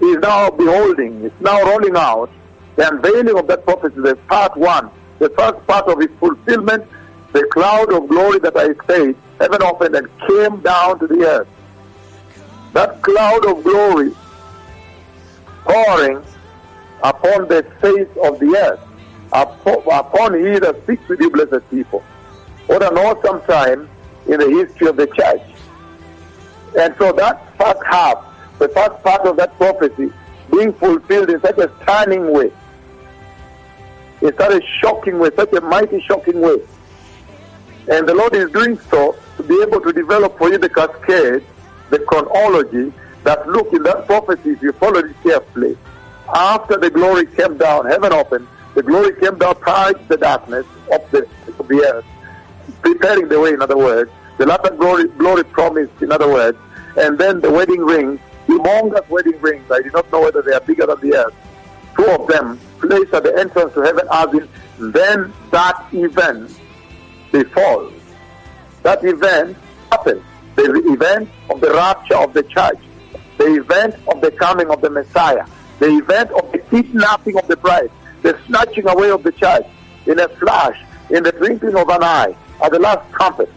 is 0.00 0.16
now 0.18 0.50
beholding, 0.50 1.24
it's 1.24 1.40
now 1.40 1.60
rolling 1.62 1.96
out. 1.96 2.30
The 2.76 2.88
unveiling 2.88 3.36
of 3.36 3.48
that 3.48 3.64
prophecy, 3.64 4.00
the 4.00 4.14
part 4.28 4.56
one, 4.56 4.90
the 5.18 5.30
first 5.30 5.66
part 5.66 5.88
of 5.88 6.00
its 6.00 6.14
fulfillment, 6.20 6.84
the 7.32 7.44
cloud 7.52 7.92
of 7.92 8.08
glory 8.08 8.38
that 8.40 8.56
I 8.56 8.74
said, 8.86 9.16
heaven 9.40 9.62
opened 9.62 9.96
and 9.96 10.08
came 10.20 10.60
down 10.60 10.98
to 11.00 11.06
the 11.08 11.26
earth. 11.26 11.48
That 12.72 13.02
cloud 13.02 13.46
of 13.46 13.64
glory 13.64 14.12
pouring 15.64 16.22
upon 17.02 17.48
the 17.48 17.64
face 17.80 18.08
of 18.22 18.38
the 18.38 18.56
earth, 18.56 18.80
upon 19.32 20.34
he 20.34 20.58
that 20.58 20.80
speaks 20.82 21.08
with 21.08 21.20
you, 21.20 21.30
blessed 21.30 21.68
people. 21.70 22.00
What 22.66 22.82
an 22.82 22.98
awesome 22.98 23.40
time 23.42 23.88
in 24.26 24.40
the 24.40 24.50
history 24.50 24.88
of 24.88 24.96
the 24.96 25.06
church. 25.06 25.42
And 26.78 26.94
so 26.98 27.12
that 27.12 27.56
first 27.56 27.80
half, 27.86 28.24
the 28.58 28.68
first 28.68 29.02
part 29.02 29.26
of 29.26 29.36
that 29.36 29.56
prophecy, 29.56 30.12
being 30.50 30.72
fulfilled 30.74 31.30
in 31.30 31.40
such 31.40 31.58
a 31.58 31.70
stunning 31.82 32.32
way, 32.32 32.50
in 34.20 34.36
such 34.36 34.62
a 34.62 34.66
shocking 34.80 35.18
way, 35.18 35.30
such 35.36 35.52
a 35.52 35.60
mighty 35.60 36.00
shocking 36.02 36.40
way. 36.40 36.58
And 37.90 38.06
the 38.06 38.14
Lord 38.14 38.34
is 38.34 38.50
doing 38.50 38.78
so 38.90 39.16
to 39.36 39.42
be 39.42 39.58
able 39.62 39.80
to 39.80 39.92
develop 39.92 40.36
for 40.36 40.50
you 40.50 40.58
the 40.58 40.68
cascade, 40.68 41.44
the 41.90 41.98
chronology 42.00 42.92
that 43.24 43.46
look 43.48 43.72
in 43.72 43.82
that 43.82 44.06
prophecy, 44.06 44.50
if 44.50 44.62
you 44.62 44.72
follow 44.72 45.00
it 45.00 45.16
carefully, 45.22 45.76
after 46.34 46.76
the 46.76 46.90
glory 46.90 47.26
came 47.26 47.56
down, 47.56 47.86
heaven 47.86 48.12
opened, 48.12 48.46
the 48.74 48.82
glory 48.82 49.18
came 49.20 49.38
down, 49.38 49.54
purged 49.56 50.06
the 50.08 50.16
darkness 50.16 50.66
of 50.92 51.10
the, 51.10 51.28
of 51.58 51.68
the 51.68 51.82
earth, 51.94 52.04
preparing 52.82 53.28
the 53.28 53.40
way, 53.40 53.50
in 53.50 53.62
other 53.62 53.76
words, 53.76 54.10
the 54.38 54.46
latter 54.46 54.70
glory, 54.70 55.08
glory 55.08 55.44
promised, 55.44 56.00
in 56.00 56.12
other 56.12 56.30
words, 56.30 56.58
and 56.96 57.18
then 57.18 57.40
the 57.40 57.50
wedding 57.50 57.80
rings, 57.80 58.20
humongous 58.46 59.08
wedding 59.08 59.40
rings. 59.40 59.70
I 59.70 59.82
do 59.82 59.90
not 59.90 60.10
know 60.12 60.20
whether 60.22 60.42
they 60.42 60.52
are 60.52 60.60
bigger 60.60 60.86
than 60.86 61.00
the 61.00 61.16
earth. 61.16 61.34
Two 61.96 62.06
of 62.06 62.26
them 62.28 62.58
placed 62.80 63.12
at 63.12 63.24
the 63.24 63.36
entrance 63.38 63.74
to 63.74 63.80
heaven 63.80 64.06
as 64.12 64.32
in, 64.34 64.48
then 64.92 65.32
that 65.50 65.86
event 65.92 66.58
befalls. 67.32 67.92
That 68.82 69.04
event 69.04 69.56
happens. 69.90 70.22
The 70.58 70.92
event 70.92 71.28
of 71.50 71.60
the 71.60 71.70
rapture 71.70 72.16
of 72.16 72.34
the 72.34 72.42
church. 72.42 72.80
The 73.36 73.60
event 73.60 73.94
of 74.08 74.20
the 74.20 74.32
coming 74.32 74.68
of 74.70 74.80
the 74.80 74.90
Messiah. 74.90 75.46
The 75.78 75.86
event 75.98 76.32
of 76.32 76.50
the 76.50 76.58
kidnapping 76.58 77.38
of 77.38 77.46
the 77.46 77.56
bride. 77.56 77.92
The 78.22 78.36
snatching 78.46 78.88
away 78.88 79.12
of 79.12 79.22
the 79.22 79.30
church 79.30 79.64
in 80.06 80.18
a 80.18 80.28
flash, 80.28 80.76
in 81.10 81.22
the 81.22 81.30
twinkling 81.30 81.76
of 81.76 81.88
an 81.88 82.02
eye, 82.02 82.36
at 82.60 82.72
the 82.72 82.80
last 82.80 83.08
trumpet. 83.12 83.48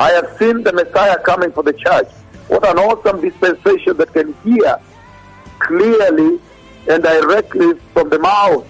I 0.00 0.10
have 0.10 0.36
seen 0.36 0.64
the 0.64 0.72
Messiah 0.72 1.16
coming 1.20 1.52
for 1.52 1.62
the 1.62 1.74
church. 1.74 2.08
What 2.48 2.66
an 2.66 2.78
awesome 2.78 3.20
dispensation 3.20 3.96
that 3.98 4.12
can 4.12 4.34
hear 4.42 4.80
clearly 5.60 6.40
and 6.88 7.04
directly 7.04 7.74
from 7.94 8.08
the 8.08 8.18
mouth 8.18 8.66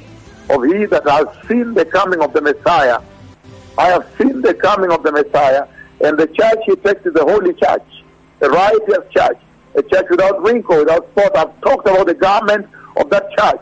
of 0.51 0.65
he 0.65 0.85
that 0.85 1.09
has 1.09 1.27
seen 1.49 1.73
the 1.73 1.87
coming 1.87 2.21
of 2.21 2.35
the 2.35 2.43
Messiah. 2.43 3.01
I 3.79 3.87
have 3.87 4.07
seen 4.19 4.43
the 4.43 4.53
coming 4.53 4.91
of 4.91 5.03
the 5.03 5.13
Messiah, 5.13 5.67
and 6.01 6.19
the 6.19 6.27
church 6.27 6.59
he 6.65 6.77
takes 6.77 7.05
is 7.05 7.15
the 7.15 7.25
holy 7.25 7.53
church, 7.55 8.05
the 8.39 8.49
righteous 8.51 9.11
church, 9.11 9.39
a 9.75 9.83
church 9.83 10.07
without 10.11 10.43
wrinkle, 10.43 10.79
without 10.79 11.09
spot. 11.11 11.37
I've 11.37 11.61
talked 11.61 11.87
about 11.87 12.07
the 12.07 12.15
garment 12.15 12.69
of 12.97 13.11
that 13.11 13.31
church. 13.37 13.61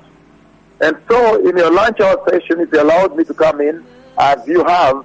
And 0.81 0.97
so, 1.09 1.49
in 1.49 1.57
your 1.57 1.73
lunch 1.73 2.01
hour 2.01 2.23
session, 2.29 2.61
if 2.61 2.71
you 2.73 2.83
allowed 2.83 3.17
me 3.17 3.25
to 3.25 3.35
come 3.35 3.61
in, 3.61 3.85
as 4.19 4.47
you 4.47 4.65
have, 4.65 5.05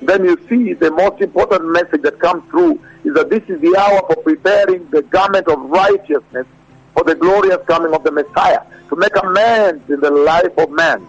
then 0.00 0.24
you 0.24 0.38
see 0.48 0.72
the 0.72 0.90
most 0.90 1.20
important 1.20 1.70
message 1.70 2.02
that 2.02 2.18
comes 2.18 2.48
through 2.50 2.80
is 3.04 3.14
that 3.14 3.30
this 3.30 3.42
is 3.48 3.60
the 3.60 3.76
hour 3.76 4.02
for 4.06 4.16
preparing 4.22 4.88
the 4.90 5.02
garment 5.02 5.48
of 5.48 5.60
righteousness 5.70 6.46
for 6.94 7.04
the 7.04 7.14
glorious 7.14 7.62
coming 7.66 7.94
of 7.94 8.02
the 8.04 8.10
Messiah, 8.10 8.60
to 8.88 8.96
make 8.96 9.14
amends 9.22 9.88
in 9.88 10.00
the 10.00 10.10
life 10.10 10.56
of 10.58 10.70
man, 10.70 11.06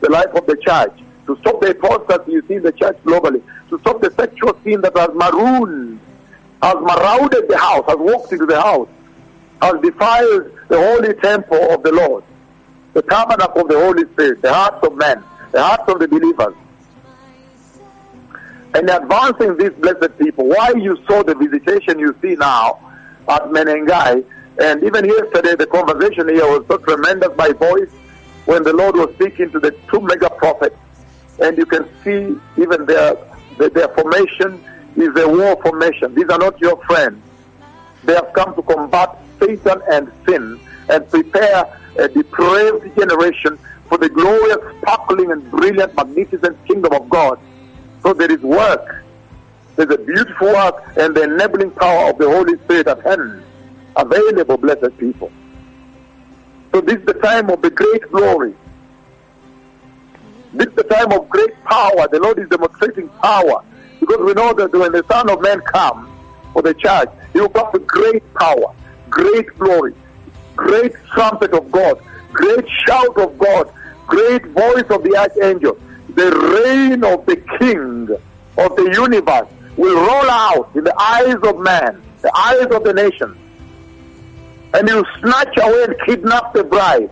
the 0.00 0.10
life 0.10 0.32
of 0.34 0.46
the 0.46 0.56
church, 0.56 0.92
to 1.26 1.36
stop 1.38 1.60
the 1.60 1.70
apostasy 1.70 2.32
you 2.32 2.42
see 2.46 2.54
in 2.54 2.62
the 2.62 2.72
church 2.72 2.96
globally, 3.04 3.42
to 3.70 3.78
stop 3.80 4.00
the 4.00 4.10
sexual 4.12 4.56
sin 4.64 4.80
that 4.82 4.96
has 4.96 5.10
marooned, 5.14 6.00
has 6.62 6.74
marauded 6.74 7.48
the 7.48 7.58
house, 7.58 7.84
has 7.88 7.96
walked 7.98 8.32
into 8.32 8.46
the 8.46 8.60
house, 8.60 8.88
has 9.62 9.80
defiled 9.80 10.50
the 10.68 10.78
holy 10.78 11.14
temple 11.14 11.70
of 11.70 11.82
the 11.82 11.92
Lord, 11.92 12.24
the 12.92 13.02
tabernacle 13.02 13.62
of 13.62 13.68
the 13.68 13.78
Holy 13.78 14.04
Spirit, 14.12 14.42
the 14.42 14.52
hearts 14.52 14.86
of 14.86 14.96
men, 14.96 15.22
the 15.52 15.62
hearts 15.62 15.84
of 15.88 15.98
the 15.98 16.08
believers 16.08 16.54
and 18.76 18.90
advancing 18.90 19.56
these 19.56 19.72
blessed 19.72 20.18
people. 20.18 20.46
Why 20.46 20.72
you 20.76 21.02
saw 21.06 21.22
the 21.22 21.34
visitation 21.34 21.98
you 21.98 22.14
see 22.20 22.34
now 22.34 22.78
at 23.28 23.44
Menengai, 23.44 24.24
and 24.60 24.82
even 24.82 25.04
yesterday 25.06 25.54
the 25.54 25.66
conversation 25.66 26.28
here 26.28 26.46
was 26.46 26.66
so 26.66 26.76
tremendous 26.78 27.32
by 27.36 27.52
voice 27.52 27.90
when 28.44 28.62
the 28.62 28.72
Lord 28.72 28.96
was 28.96 29.12
speaking 29.14 29.50
to 29.52 29.60
the 29.60 29.70
two 29.90 30.00
mega 30.00 30.30
prophets, 30.30 30.76
and 31.40 31.56
you 31.56 31.66
can 31.66 31.88
see 32.04 32.36
even 32.60 32.84
their 32.86 33.16
their, 33.58 33.70
their 33.70 33.88
formation 33.88 34.62
is 34.96 35.16
a 35.16 35.28
war 35.28 35.60
formation. 35.62 36.14
These 36.14 36.28
are 36.28 36.38
not 36.38 36.58
your 36.60 36.76
friends. 36.84 37.22
They 38.04 38.14
have 38.14 38.32
come 38.32 38.54
to 38.54 38.62
combat 38.62 39.16
Satan 39.40 39.82
and 39.90 40.12
sin 40.26 40.60
and 40.88 41.10
prepare 41.10 41.78
a 41.98 42.08
depraved 42.08 42.96
generation 42.96 43.58
for 43.88 43.98
the 43.98 44.08
glorious, 44.08 44.58
sparkling, 44.80 45.32
and 45.32 45.50
brilliant, 45.50 45.94
magnificent 45.96 46.64
kingdom 46.66 46.92
of 46.92 47.08
God 47.08 47.38
so 48.06 48.12
there 48.12 48.30
is 48.30 48.40
work. 48.40 49.04
There's 49.74 49.90
a 49.90 49.98
beautiful 49.98 50.46
work 50.46 50.80
and 50.96 51.12
the 51.12 51.24
enabling 51.24 51.72
power 51.72 52.10
of 52.10 52.18
the 52.18 52.30
Holy 52.30 52.56
Spirit 52.58 52.86
at 52.86 53.02
hand, 53.02 53.42
available, 53.96 54.56
blessed 54.58 54.96
people. 54.96 55.32
So 56.72 56.80
this 56.82 57.00
is 57.00 57.04
the 57.04 57.14
time 57.14 57.50
of 57.50 57.62
the 57.62 57.70
great 57.70 58.02
glory. 58.12 58.54
This 60.52 60.68
is 60.68 60.74
the 60.74 60.84
time 60.84 61.12
of 61.12 61.28
great 61.28 61.54
power. 61.64 62.08
The 62.08 62.20
Lord 62.20 62.38
is 62.38 62.48
demonstrating 62.48 63.08
power. 63.08 63.62
Because 64.00 64.20
we 64.20 64.32
know 64.34 64.52
that 64.54 64.72
when 64.72 64.92
the 64.92 65.04
Son 65.08 65.28
of 65.30 65.40
Man 65.40 65.60
comes 65.60 66.08
for 66.52 66.62
the 66.62 66.74
church, 66.74 67.08
he 67.32 67.40
will 67.40 67.48
come 67.48 67.70
with 67.72 67.86
great 67.86 68.22
power, 68.34 68.74
great 69.10 69.46
glory, 69.58 69.94
great 70.54 70.92
trumpet 71.12 71.52
of 71.52 71.70
God, 71.70 72.00
great 72.32 72.68
shout 72.86 73.16
of 73.18 73.38
God, 73.38 73.70
great 74.06 74.44
voice 74.46 74.84
of 74.90 75.02
the 75.02 75.16
archangel, 75.16 75.78
the 76.14 76.30
reign 76.64 77.04
of 77.04 77.26
the 77.26 77.36
King 77.58 78.08
of 78.58 78.76
the 78.76 78.90
universe 78.92 79.48
will 79.76 79.96
roll 79.96 80.30
out 80.30 80.70
in 80.74 80.84
the 80.84 80.94
eyes 80.98 81.36
of 81.42 81.58
man, 81.58 82.02
the 82.22 82.32
eyes 82.36 82.66
of 82.66 82.84
the 82.84 82.92
nations. 82.94 83.36
And 84.74 84.88
you 84.88 85.04
snatch 85.20 85.56
away 85.58 85.84
and 85.84 85.96
kidnap 86.06 86.52
the 86.52 86.64
bride. 86.64 87.10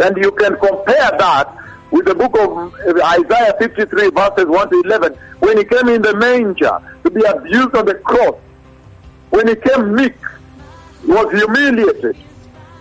And 0.00 0.16
you 0.16 0.32
can 0.32 0.56
compare 0.56 1.10
that 1.18 1.56
with 1.90 2.06
the 2.06 2.14
book 2.14 2.38
of 2.38 2.74
uh, 2.74 3.20
Isaiah 3.20 3.54
53 3.58 4.10
verses 4.10 4.46
1 4.46 4.70
to 4.70 4.82
11 4.86 5.18
when 5.40 5.58
he 5.58 5.64
came 5.64 5.88
in 5.88 6.02
the 6.02 6.16
manger 6.16 6.78
to 7.02 7.10
be 7.10 7.22
abused 7.22 7.74
on 7.74 7.86
the 7.86 7.94
cross. 7.94 8.36
When 9.30 9.48
he 9.48 9.56
came 9.56 9.94
meek, 9.94 10.14
he 11.02 11.08
was 11.08 11.30
humiliated. 11.32 12.16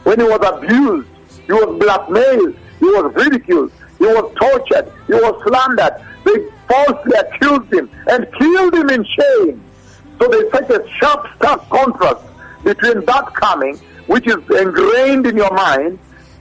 When 0.03 0.19
he 0.19 0.25
was 0.25 0.41
abused, 0.43 1.07
he 1.45 1.53
was 1.53 1.79
blackmailed, 1.79 2.55
he 2.79 2.85
was 2.85 3.13
ridiculed, 3.15 3.71
he 3.99 4.05
was 4.05 4.33
tortured. 4.39 4.91
He 5.07 5.13
was 5.13 5.43
slandered. 5.45 5.93
They 6.23 6.49
falsely 6.67 7.17
accused 7.19 7.73
him 7.73 7.89
and 8.07 8.25
killed 8.33 8.73
him 8.73 8.89
in 8.89 9.03
shame. 9.03 9.63
So 10.19 10.27
there's 10.27 10.51
such 10.51 10.69
a 10.69 10.89
sharp, 10.97 11.27
stark 11.35 11.69
contrast 11.69 12.25
between 12.63 13.05
that 13.05 13.33
coming, 13.35 13.77
which 14.07 14.25
is 14.25 14.37
ingrained 14.49 15.27
in 15.27 15.37
your 15.37 15.53
mind, 15.53 15.99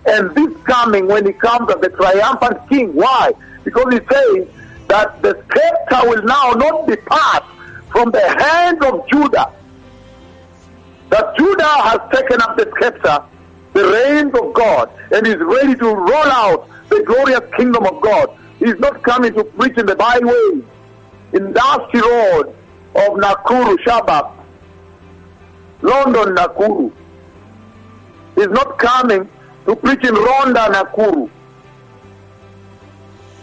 and 0.08 0.34
this 0.34 0.56
coming 0.64 1.06
when 1.06 1.26
he 1.26 1.32
comes 1.32 1.70
as 1.70 1.80
the 1.80 1.90
triumphant 1.90 2.68
king. 2.68 2.94
Why? 2.94 3.32
because 3.68 3.92
he 3.92 4.00
says 4.10 4.48
that 4.88 5.20
the 5.20 5.34
scepter 5.52 6.08
will 6.08 6.22
now 6.22 6.52
not 6.52 6.86
depart 6.86 7.44
from 7.90 8.10
the 8.10 8.26
hand 8.42 8.82
of 8.82 9.06
Judah. 9.08 9.52
That 11.10 11.36
Judah 11.36 11.64
has 11.64 12.00
taken 12.12 12.40
up 12.40 12.56
the 12.56 12.70
scepter, 12.80 13.22
the 13.74 13.84
reins 13.84 14.34
of 14.34 14.54
God, 14.54 14.90
and 15.12 15.26
is 15.26 15.36
ready 15.36 15.74
to 15.74 15.86
roll 15.94 16.30
out 16.32 16.68
the 16.88 17.02
glorious 17.02 17.42
kingdom 17.56 17.84
of 17.84 18.00
God. 18.00 18.30
He's 18.58 18.78
not 18.78 19.02
coming 19.02 19.34
to 19.34 19.44
preach 19.44 19.76
in 19.76 19.86
the 19.86 19.96
byways, 19.96 20.64
in 21.34 21.52
dusty 21.52 22.00
road 22.00 22.54
of 22.94 23.18
Nakuru, 23.18 23.76
Shabab, 23.84 24.32
London, 25.82 26.34
Nakuru. 26.34 26.92
He's 28.34 28.48
not 28.48 28.78
coming 28.78 29.28
to 29.68 29.76
preach 29.76 30.02
in 30.02 30.14
Ronda, 30.14 30.60
Nakuru. 30.72 31.28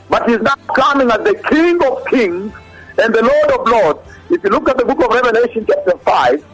But 0.10 0.27
he's 0.27 0.41
now 0.41 0.55
coming 0.75 1.12
as 1.12 1.20
the 1.20 1.36
King 1.50 1.84
of 1.86 2.03
Kings 2.08 2.51
and 2.98 3.13
the 3.13 3.22
Lord 3.22 3.60
of 3.60 3.67
Lords. 3.67 4.10
If 4.32 4.44
you 4.44 4.50
look 4.50 4.67
at 4.67 4.77
the 4.77 4.86
book 4.86 5.03
of 5.03 5.12
Revelation, 5.12 5.65
chapter 5.67 5.96
5, 6.00 6.46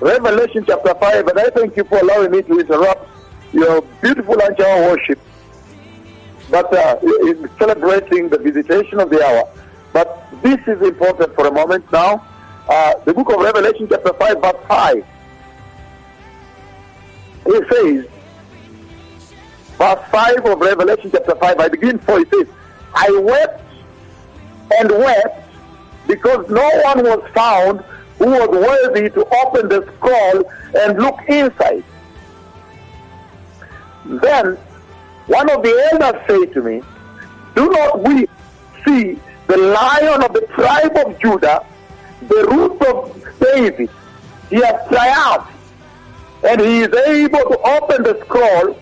Revelation 0.00 0.64
chapter 0.66 0.94
5, 0.94 1.26
and 1.26 1.38
I 1.38 1.50
thank 1.50 1.76
you 1.76 1.84
for 1.84 1.98
allowing 1.98 2.30
me 2.30 2.42
to 2.42 2.60
interrupt 2.60 3.06
your 3.52 3.82
beautiful 4.00 4.40
hour 4.40 4.90
worship, 4.90 5.18
but 6.50 6.72
uh, 6.72 6.96
in 7.02 7.50
celebrating 7.58 8.30
the 8.30 8.38
visitation 8.38 8.98
of 8.98 9.10
the 9.10 9.22
hour. 9.22 9.44
But 9.92 10.24
this 10.42 10.58
is 10.66 10.80
important 10.80 11.34
for 11.34 11.46
a 11.46 11.52
moment 11.52 11.90
now. 11.92 12.26
Uh, 12.66 12.94
the 13.04 13.12
book 13.12 13.30
of 13.30 13.40
Revelation, 13.40 13.88
chapter 13.90 14.14
5, 14.14 14.40
verse 14.40 14.64
5. 14.68 15.04
It 17.46 17.68
says, 17.70 18.17
verse 19.78 20.00
5 20.10 20.44
of 20.44 20.60
Revelation 20.60 21.10
chapter 21.10 21.36
5, 21.36 21.60
I 21.60 21.68
begin 21.68 21.98
for 22.00 22.18
it 22.18 22.28
says, 22.30 22.48
I 22.94 23.10
wept 23.22 23.62
and 24.78 24.90
wept 24.90 25.48
because 26.08 26.48
no 26.50 26.68
one 26.84 27.04
was 27.04 27.30
found 27.32 27.80
who 28.18 28.26
was 28.26 28.48
worthy 28.48 29.08
to 29.10 29.24
open 29.44 29.68
the 29.68 29.86
scroll 29.96 30.50
and 30.74 30.98
look 30.98 31.20
inside. 31.28 31.84
Then 34.04 34.56
one 35.26 35.50
of 35.50 35.62
the 35.62 35.90
elders 35.92 36.22
said 36.26 36.52
to 36.54 36.62
me, 36.62 36.82
Do 37.54 37.70
not 37.70 38.02
weep. 38.02 38.30
See, 38.84 39.18
the 39.46 39.56
lion 39.56 40.22
of 40.24 40.32
the 40.32 40.46
tribe 40.54 40.96
of 40.96 41.18
Judah, 41.20 41.64
the 42.22 42.48
root 42.50 42.82
of 42.82 43.38
David, 43.38 43.90
he 44.50 44.56
has 44.56 44.88
triumphed, 44.88 45.52
and 46.42 46.60
he 46.60 46.80
is 46.80 46.94
able 47.06 47.38
to 47.38 47.58
open 47.58 48.02
the 48.02 48.18
scroll 48.24 48.78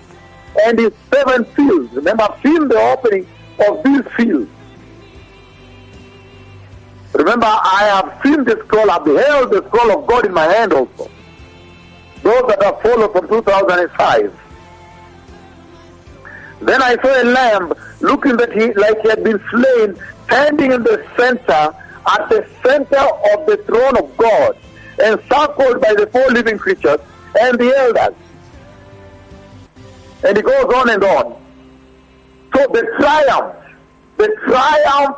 and 0.64 0.78
his 0.78 0.92
seven 1.12 1.46
seals. 1.54 1.90
Remember, 1.92 2.26
seen 2.42 2.68
the 2.68 2.78
opening 2.78 3.26
of 3.68 3.82
these 3.82 4.02
seals. 4.16 4.48
Remember, 7.12 7.46
I 7.46 7.84
have 7.94 8.20
seen 8.22 8.44
the 8.44 8.62
scroll, 8.64 8.90
I've 8.90 9.04
beheld 9.04 9.50
the 9.50 9.64
scroll 9.68 9.98
of 9.98 10.06
God 10.06 10.26
in 10.26 10.34
my 10.34 10.44
hand 10.44 10.72
also. 10.72 11.10
Those 12.22 12.42
that 12.48 12.62
have 12.62 12.82
followed 12.82 13.12
from 13.12 13.28
2005. 13.28 14.40
Then 16.60 16.82
I 16.82 16.96
saw 16.96 17.22
a 17.22 17.24
lamb 17.24 17.72
looking 18.00 18.36
that 18.36 18.52
he 18.52 18.72
like 18.74 19.00
he 19.00 19.08
had 19.08 19.24
been 19.24 19.40
slain, 19.50 19.96
standing 20.24 20.72
in 20.72 20.82
the 20.82 21.06
center, 21.16 21.74
at 22.08 22.28
the 22.28 22.46
center 22.62 23.04
of 23.32 23.46
the 23.46 23.62
throne 23.66 23.96
of 23.96 24.16
God, 24.16 24.56
encircled 25.04 25.80
by 25.80 25.94
the 25.94 26.08
four 26.12 26.26
living 26.28 26.58
creatures 26.58 27.00
and 27.40 27.58
the 27.58 27.74
elders. 27.76 28.16
And 30.24 30.36
it 30.36 30.44
goes 30.44 30.64
on 30.74 30.90
and 30.90 31.04
on. 31.04 31.36
So 32.54 32.66
the 32.72 32.82
triumph, 32.98 33.56
the 34.16 34.34
triumph 34.46 35.16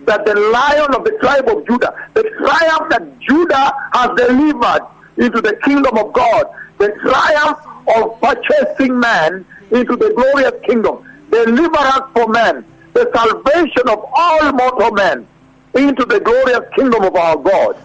that 0.00 0.24
the 0.24 0.34
lion 0.34 0.94
of 0.94 1.04
the 1.04 1.16
tribe 1.20 1.48
of 1.48 1.66
Judah, 1.66 1.94
the 2.14 2.22
triumph 2.38 2.88
that 2.90 3.18
Judah 3.20 3.72
has 3.92 4.10
delivered 4.16 4.86
into 5.18 5.40
the 5.40 5.58
kingdom 5.64 5.98
of 5.98 6.12
God, 6.12 6.46
the 6.78 6.88
triumph 7.02 7.58
of 7.96 8.20
purchasing 8.20 8.98
man 8.98 9.44
into 9.70 9.96
the 9.96 10.12
glorious 10.14 10.58
kingdom, 10.64 11.04
deliverance 11.30 12.06
for 12.14 12.28
man, 12.28 12.64
the 12.94 13.10
salvation 13.14 13.88
of 13.88 14.04
all 14.14 14.52
mortal 14.52 14.92
men 14.92 15.26
into 15.74 16.04
the 16.04 16.20
glorious 16.20 16.64
kingdom 16.74 17.04
of 17.04 17.14
our 17.14 17.36
God. 17.36 17.76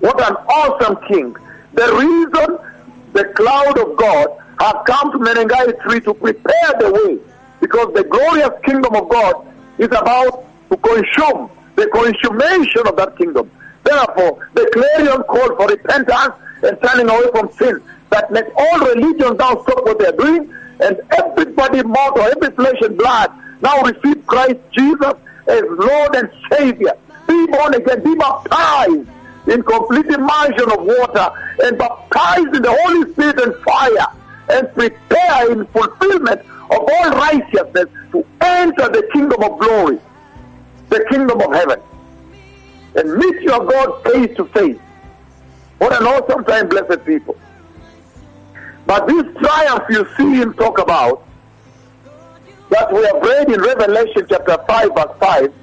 What 0.00 0.20
an 0.20 0.36
awesome 0.36 0.96
king. 1.08 1.36
The 1.72 1.92
reason 1.94 2.58
the 3.12 3.24
cloud 3.36 3.78
of 3.78 3.96
God 3.96 4.28
has 4.60 4.74
come 4.86 5.12
to 5.12 5.18
Menengai 5.18 5.82
3 5.82 6.00
to 6.00 6.14
prepare 6.14 6.72
the 6.78 6.92
way 6.92 7.18
because 7.60 7.92
the 7.94 8.04
glorious 8.04 8.50
kingdom 8.64 8.94
of 8.94 9.08
God 9.08 9.46
is 9.78 9.88
about 9.88 10.44
to 10.70 10.76
consume 10.76 11.50
the 11.76 11.88
consummation 11.88 12.86
of 12.86 12.96
that 12.96 13.16
kingdom. 13.16 13.50
Therefore, 13.84 14.48
the 14.54 14.68
clarion 14.72 15.22
call 15.24 15.56
for 15.56 15.66
repentance 15.66 16.34
and 16.62 16.78
turning 16.82 17.08
away 17.08 17.30
from 17.32 17.50
sin 17.52 17.82
that 18.10 18.30
let 18.32 18.52
all 18.56 18.78
religions 18.80 19.38
now 19.38 19.62
stop 19.62 19.84
what 19.84 19.98
they're 19.98 20.12
doing 20.12 20.54
and 20.80 21.00
everybody 21.16 21.82
mortal, 21.82 22.22
every 22.22 22.50
flesh 22.50 22.80
and 22.82 22.96
blood 22.96 23.32
now 23.62 23.80
receive 23.82 24.26
Christ 24.26 24.60
Jesus 24.72 25.14
as 25.48 25.62
Lord 25.68 26.14
and 26.16 26.30
Savior. 26.52 26.92
Be 27.26 27.46
born 27.46 27.74
again, 27.74 28.02
be 28.02 28.14
baptized 28.14 29.08
in 29.46 29.62
complete 29.62 30.06
immersion 30.06 30.70
of 30.70 30.82
water 30.82 31.30
and 31.64 31.78
baptized 31.78 32.54
in 32.54 32.62
the 32.62 32.76
Holy 32.82 33.12
Spirit 33.12 33.40
and 33.40 33.54
fire 33.56 34.06
and 34.50 34.72
prepare 34.74 35.52
in 35.52 35.64
fulfillment 35.66 36.40
of 36.40 36.78
all 36.78 37.10
righteousness 37.10 37.88
to 38.12 38.24
enter 38.40 38.88
the 38.88 39.08
kingdom 39.12 39.42
of 39.42 39.58
glory, 39.58 39.98
the 40.88 41.04
kingdom 41.10 41.40
of 41.40 41.52
heaven, 41.52 41.80
and 42.96 43.14
meet 43.14 43.40
your 43.42 43.64
God 43.64 44.02
face 44.04 44.36
to 44.36 44.44
face. 44.46 44.78
What 45.78 45.98
an 46.00 46.06
awesome 46.06 46.44
time, 46.44 46.68
blessed 46.68 47.04
people. 47.06 47.36
But 48.86 49.06
this 49.06 49.24
triumph 49.38 49.84
you 49.88 50.06
see 50.16 50.34
him 50.34 50.52
talk 50.54 50.78
about, 50.78 51.24
that 52.70 52.92
we 52.92 53.04
have 53.04 53.22
read 53.22 53.50
in 53.50 53.60
Revelation 53.60 54.26
chapter 54.28 54.58
5, 54.66 54.90
verse 54.94 55.16
5, 55.18 55.54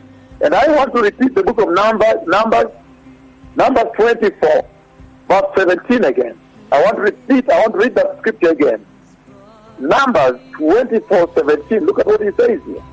and 0.42 0.56
I 0.56 0.68
want 0.76 0.94
to 0.94 1.02
repeat 1.02 1.36
the 1.36 1.44
book 1.44 1.60
of 1.60 1.70
Numbers, 1.70 2.26
Numbers, 2.26 2.72
Numbers 3.58 3.88
24, 3.96 4.70
verse 5.28 5.46
17 5.58 6.06
again. 6.06 6.39
I 6.72 6.84
want 6.84 6.96
to 6.98 7.02
repeat, 7.02 7.50
I 7.50 7.60
want 7.62 7.74
to 7.74 7.80
read 7.80 7.96
that 7.96 8.20
scripture 8.20 8.52
again. 8.52 8.86
Numbers 9.80 10.39
24, 10.54 11.34
17. 11.34 11.80
Look 11.86 11.98
at 11.98 12.06
what 12.06 12.22
he 12.22 12.30
says 12.32 12.62
here. 12.65 12.84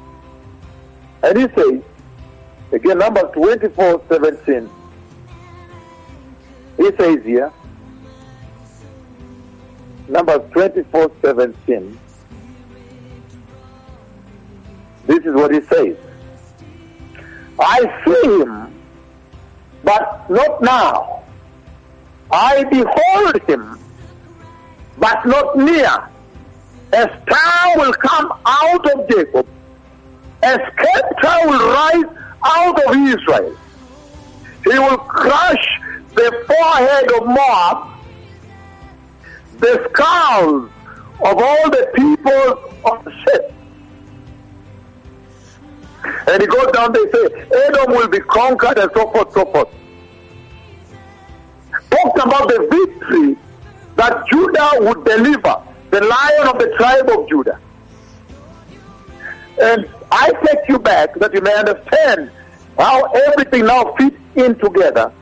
And 1.22 1.38
he 1.38 1.48
says, 1.54 1.82
again, 2.72 2.98
Numbers 2.98 3.30
24, 3.34 4.02
17. 4.08 4.70
He 6.78 6.96
says 6.96 7.24
here, 7.24 7.52
Numbers 10.08 10.50
24, 10.50 11.12
17. 11.20 12.00
This 15.06 15.24
is 15.26 15.34
what 15.34 15.52
he 15.52 15.60
says. 15.60 15.96
I 17.60 18.02
see 18.06 18.40
him, 18.40 18.74
but 19.84 20.28
not 20.30 20.62
now. 20.62 21.22
I 22.30 22.64
behold 22.64 23.42
him, 23.48 23.78
but 24.98 25.24
not 25.26 25.56
near. 25.56 26.08
A 26.92 27.20
star 27.22 27.76
will 27.76 27.92
come 27.92 28.32
out 28.46 28.92
of 28.92 29.08
Jacob, 29.08 29.46
a 30.42 30.52
scepter 30.52 31.48
will 31.48 31.68
rise 31.72 32.16
out 32.44 32.84
of 32.84 32.96
Israel. 32.96 33.56
He 34.64 34.78
will 34.78 34.98
crush 34.98 35.80
the 36.14 36.44
forehead 36.46 37.12
of 37.12 37.26
Moab, 37.26 37.88
the 39.58 39.88
skulls 39.90 40.70
of 41.20 41.42
all 41.42 41.70
the 41.70 41.90
people 41.94 42.70
of 42.84 43.08
Seth. 43.24 43.52
And 46.28 46.40
he 46.40 46.46
goes 46.46 46.70
down, 46.72 46.92
there. 46.92 47.04
they 47.06 47.12
say, 47.12 47.46
Edom 47.66 47.92
will 47.92 48.08
be 48.08 48.20
conquered 48.20 48.78
and 48.78 48.90
so 48.94 49.10
forth, 49.10 49.32
so 49.32 49.44
forth. 49.46 49.68
Talked 51.90 52.18
about 52.18 52.48
the 52.48 52.68
victory 52.70 53.36
that 53.96 54.26
Judah 54.30 54.70
would 54.80 55.04
deliver, 55.04 55.62
the 55.90 56.00
lion 56.00 56.48
of 56.48 56.58
the 56.58 56.74
tribe 56.76 57.08
of 57.08 57.28
Judah. 57.28 57.60
And 59.60 59.88
I 60.10 60.32
take 60.44 60.68
you 60.68 60.78
back 60.78 61.14
that 61.14 61.32
you 61.32 61.40
may 61.40 61.54
understand 61.54 62.30
how 62.76 63.04
everything 63.04 63.66
now 63.66 63.94
fits 63.94 64.16
in 64.34 64.58
together. 64.58 65.12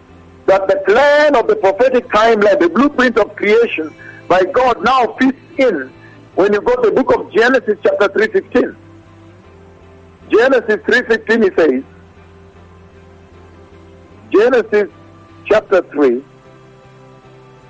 That 0.47 0.67
the 0.67 0.77
plan 0.87 1.37
of 1.37 1.47
the 1.47 1.57
prophetic 1.57 2.09
timeline, 2.09 2.59
the 2.59 2.69
blueprint 2.69 3.19
of 3.19 3.37
creation 3.37 3.95
by 4.29 4.45
God 4.45 4.83
now 4.83 5.15
fits 5.19 5.39
in 5.59 5.93
when 6.35 6.53
you 6.53 6.61
go 6.61 6.75
to 6.77 6.91
the 6.91 7.03
book 7.03 7.15
of 7.15 7.33
Genesis 7.33 7.79
chapter 7.83 8.09
3.15. 8.09 8.77
Genesis 10.33 10.77
3.15 10.77 11.45
he 11.45 11.55
says, 11.55 11.85
Genesis 14.33 14.91
chapter 15.45 15.83
3, 15.83 16.25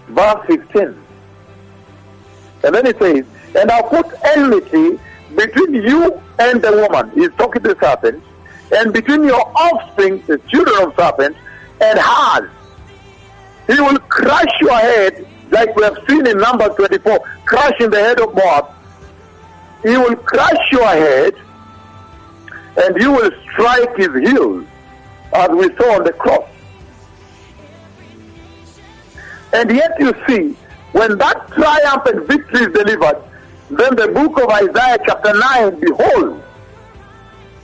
verse 0.09 0.47
15. 0.47 1.03
And 2.65 2.75
then 2.75 2.87
he 2.87 2.93
says, 2.93 3.27
And 3.57 3.71
I'll 3.71 3.89
put 3.89 4.07
enmity 4.37 5.01
between 5.35 5.75
you 5.75 6.21
and 6.39 6.63
the 6.63 6.73
woman, 6.73 7.11
he's 7.11 7.33
talking 7.33 7.63
to 7.63 7.75
the 7.75 7.81
serpent, 7.81 8.23
and 8.77 8.93
between 8.93 9.25
your 9.25 9.41
offspring, 9.57 10.23
the 10.27 10.39
children 10.49 10.87
of 10.87 10.95
serpent, 10.95 11.37
and 11.81 11.99
hers. 11.99 12.51
He 13.67 13.81
will 13.81 13.99
crush 13.99 14.61
your 14.61 14.79
head, 14.79 15.27
like 15.51 15.75
we 15.75 15.83
have 15.83 15.99
seen 16.09 16.27
in 16.27 16.39
Numbers 16.39 16.77
24, 16.77 17.19
crushing 17.45 17.91
the 17.91 17.99
head 17.99 18.21
of 18.21 18.35
Moab. 18.35 18.71
He 19.83 19.97
will 19.97 20.17
crush 20.17 20.71
your 20.71 20.87
head, 20.87 21.35
and 22.77 22.97
you 23.01 23.13
will 23.13 23.31
strike 23.43 23.97
his 23.97 24.13
heels, 24.29 24.67
as 25.35 25.51
we 25.51 25.75
saw 25.77 25.97
on 25.97 26.05
the 26.05 26.13
cross. 26.13 26.49
And 29.53 29.71
yet 29.71 29.93
you 29.99 30.15
see, 30.27 30.57
when 30.93 31.19
that 31.19 31.49
triumphant 31.53 32.27
victory 32.27 32.67
is 32.67 32.73
delivered, 32.73 33.23
then 33.71 33.97
the 33.97 34.09
book 34.09 34.41
of 34.41 34.49
Isaiah 34.51 34.99
chapter 35.07 35.33
9, 35.33 35.81
behold, 35.81 36.43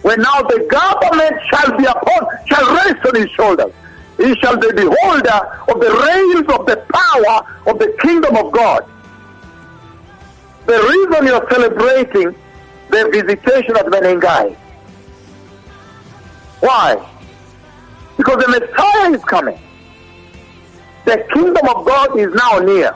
when 0.03 0.21
now 0.21 0.43
the 0.43 0.67
government 0.71 1.41
shall 1.51 1.77
be 1.77 1.85
upon, 1.85 2.29
shall 2.47 2.75
rest 2.75 3.07
on 3.07 3.15
his 3.21 3.31
shoulders. 3.31 3.73
He 4.17 4.35
shall 4.37 4.57
be 4.57 4.73
beholder 4.73 5.41
of 5.69 5.81
the 5.81 5.91
reins 5.91 6.49
of 6.53 6.67
the 6.67 6.85
power 6.93 7.71
of 7.71 7.79
the 7.79 7.95
kingdom 8.01 8.37
of 8.37 8.53
God. 8.53 8.85
The 10.67 10.79
reason 10.79 11.27
you're 11.27 11.51
celebrating 11.51 12.35
the 12.91 13.09
visitation 13.11 13.77
of 13.77 13.87
Menengai. 13.87 14.57
Why? 16.61 17.09
Because 18.17 18.45
the 18.45 18.49
Messiah 18.49 19.11
is 19.13 19.25
coming. 19.25 19.59
The 21.05 21.25
kingdom 21.33 21.69
of 21.69 21.87
God 21.87 22.19
is 22.19 22.35
now 22.35 22.59
near. 22.59 22.95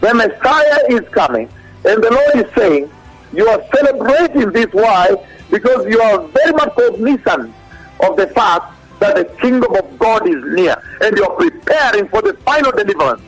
The 0.00 0.14
Messiah 0.14 0.80
is 0.88 1.08
coming. 1.10 1.48
And 1.84 2.02
the 2.02 2.10
Lord 2.10 2.46
is 2.46 2.54
saying, 2.54 2.90
you 3.32 3.46
are 3.48 3.62
celebrating 3.74 4.52
this. 4.52 4.66
Why? 4.72 5.14
Because 5.50 5.86
you 5.86 6.00
are 6.00 6.26
very 6.28 6.52
much 6.52 6.74
cognizant 6.74 7.54
of 8.00 8.16
the 8.16 8.26
fact 8.28 8.72
that 9.00 9.16
the 9.16 9.24
kingdom 9.40 9.74
of 9.76 9.98
God 9.98 10.26
is 10.26 10.42
near. 10.54 10.80
And 11.02 11.16
you 11.16 11.24
are 11.24 11.36
preparing 11.36 12.08
for 12.08 12.22
the 12.22 12.34
final 12.44 12.72
deliverance, 12.72 13.22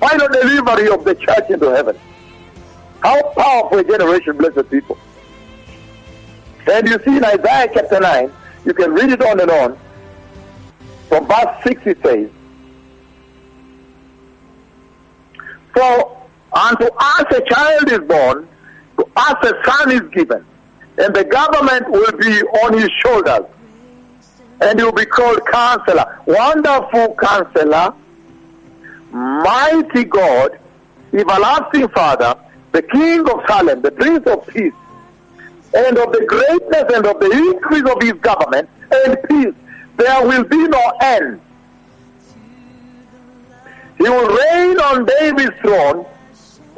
final 0.00 0.28
delivery 0.28 0.90
of 0.90 1.04
the 1.04 1.14
church 1.14 1.50
into 1.50 1.70
heaven. 1.70 1.96
How 3.02 3.22
powerful 3.30 3.78
a 3.78 3.84
generation, 3.84 4.36
blessed 4.36 4.68
people. 4.70 4.98
And 6.70 6.86
you 6.86 6.98
see 7.04 7.16
in 7.16 7.24
Isaiah 7.24 7.68
chapter 7.72 8.00
9, 8.00 8.32
you 8.66 8.74
can 8.74 8.92
read 8.92 9.10
it 9.10 9.22
on 9.22 9.40
and 9.40 9.50
on. 9.50 9.78
From 11.08 11.26
verse 11.26 11.62
6 11.64 11.86
it 11.86 12.02
says, 12.02 12.30
For 15.72 16.26
unto 16.52 16.84
us 16.98 17.24
a 17.30 17.40
child 17.48 17.92
is 17.92 18.00
born, 18.00 18.48
to 18.98 19.08
us 19.16 19.36
a 19.44 19.64
son 19.64 19.92
is 19.92 20.10
given, 20.10 20.44
and 20.98 21.14
the 21.14 21.24
government 21.24 21.88
will 21.90 22.12
be 22.18 22.42
on 22.42 22.78
his 22.78 22.90
shoulders. 22.90 23.46
And 24.60 24.78
he 24.78 24.84
will 24.84 24.92
be 24.92 25.06
called 25.06 25.46
Counselor, 25.46 26.20
Wonderful 26.26 27.14
Counselor, 27.14 27.94
Mighty 29.12 30.04
God, 30.04 30.58
Everlasting 31.12 31.88
Father, 31.88 32.36
the 32.72 32.82
King 32.82 33.20
of 33.30 33.40
Salem, 33.46 33.80
the 33.80 33.92
Prince 33.92 34.26
of 34.26 34.46
Peace, 34.48 34.74
and 35.74 35.98
of 35.98 36.12
the 36.12 36.24
greatness 36.26 36.94
and 36.94 37.06
of 37.06 37.20
the 37.20 37.30
increase 37.30 37.90
of 37.90 38.02
his 38.02 38.14
government 38.14 38.68
and 38.90 39.18
peace, 39.28 39.54
there 39.96 40.26
will 40.26 40.44
be 40.44 40.68
no 40.68 40.92
end. 41.00 41.40
He 43.98 44.04
will 44.04 44.28
reign 44.28 44.78
on 44.78 45.04
David's 45.04 45.56
throne 45.60 46.06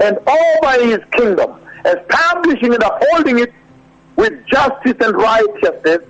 and 0.02 0.18
over 0.18 0.84
his 0.84 1.00
kingdom, 1.12 1.54
establishing 1.84 2.74
and 2.74 2.82
upholding 2.82 3.38
it 3.40 3.52
with 4.16 4.44
justice 4.46 4.96
and 5.00 5.14
righteousness 5.14 6.02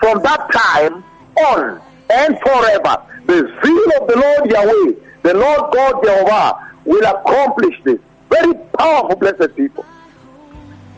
from 0.00 0.22
that 0.22 0.50
time 0.52 1.04
on 1.46 1.80
and 2.10 2.38
forever. 2.40 3.00
The 3.26 3.46
zeal 3.62 4.02
of 4.02 4.08
the 4.08 4.16
Lord 4.16 4.50
Yahweh, 4.50 4.92
the 5.22 5.34
Lord 5.34 5.72
God 5.72 6.04
Jehovah, 6.04 6.72
will 6.84 7.04
accomplish 7.04 7.80
this. 7.84 8.00
Very 8.28 8.54
powerful, 8.76 9.16
blessed 9.16 9.54
people. 9.54 9.84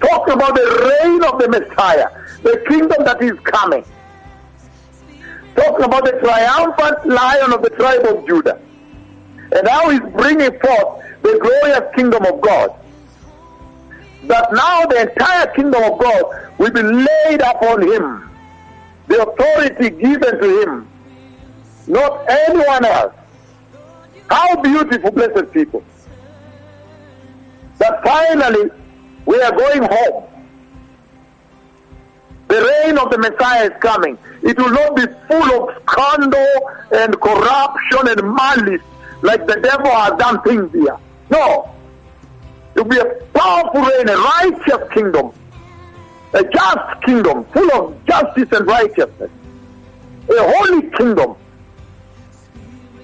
Talk 0.09 0.29
about 0.29 0.55
the 0.55 1.01
reign 1.03 1.25
of 1.25 1.41
the 1.41 1.49
Messiah, 1.49 2.09
the 2.43 2.63
kingdom 2.69 3.05
that 3.05 3.23
is 3.23 3.39
coming. 3.41 3.85
Talk 5.57 5.79
about 5.81 6.05
the 6.05 6.13
triumphant 6.21 7.07
lion 7.07 7.53
of 7.53 7.63
the 7.63 7.71
tribe 7.71 8.05
of 8.05 8.27
Judah. 8.27 8.61
And 9.53 9.67
how 9.67 9.89
he's 9.89 10.01
bringing 10.13 10.59
forth 10.59 11.03
the 11.23 11.39
glorious 11.41 11.95
kingdom 11.95 12.23
of 12.27 12.41
God. 12.43 12.75
That 14.25 14.53
now 14.53 14.85
the 14.87 15.09
entire 15.09 15.47
kingdom 15.55 15.83
of 15.83 15.99
God 15.99 16.51
will 16.59 16.71
be 16.71 16.83
laid 16.83 17.41
upon 17.41 17.83
him. 17.83 18.31
The 19.07 19.23
authority 19.23 19.89
given 19.89 20.41
to 20.41 20.63
him. 20.63 20.89
Not 21.87 22.27
anyone 22.29 22.85
else. 22.85 23.15
How 24.29 24.61
beautiful, 24.61 25.13
blessed 25.13 25.51
people. 25.53 25.83
That 27.79 28.03
finally 28.05 28.71
we 29.27 29.41
are 29.41 29.53
going 29.53 29.83
home. 29.83 30.25
The 32.49 32.83
reign 32.85 32.99
of 32.99 33.11
the 33.11 33.19
Messiah 33.19 33.65
is 33.65 33.73
coming. 33.81 34.19
It 34.43 34.57
will 34.59 34.71
not 34.71 34.97
be 34.97 35.07
full 35.29 35.69
of 35.69 35.83
scandal 35.89 36.71
and 36.93 37.21
corruption 37.21 38.09
and 38.09 38.35
malice 38.35 38.83
like 39.23 39.47
the 39.47 39.59
devil 39.61 39.91
has 39.91 40.13
done 40.19 40.43
things 40.43 40.71
here. 40.73 40.97
No. 41.31 41.75
It 42.75 42.81
will 42.81 42.91
be 42.91 42.99
a 42.99 43.15
powerful 43.33 43.81
reign, 43.81 44.09
a 44.09 44.17
righteous 44.17 44.93
kingdom, 44.93 45.33
a 46.35 46.45
just 46.45 47.03
kingdom 47.05 47.45
full 47.47 47.73
of 47.73 48.05
justice 48.05 48.49
and 48.53 48.67
righteousness, 48.67 49.31
a 50.29 50.53
holy 50.53 50.91
kingdom. 50.91 51.37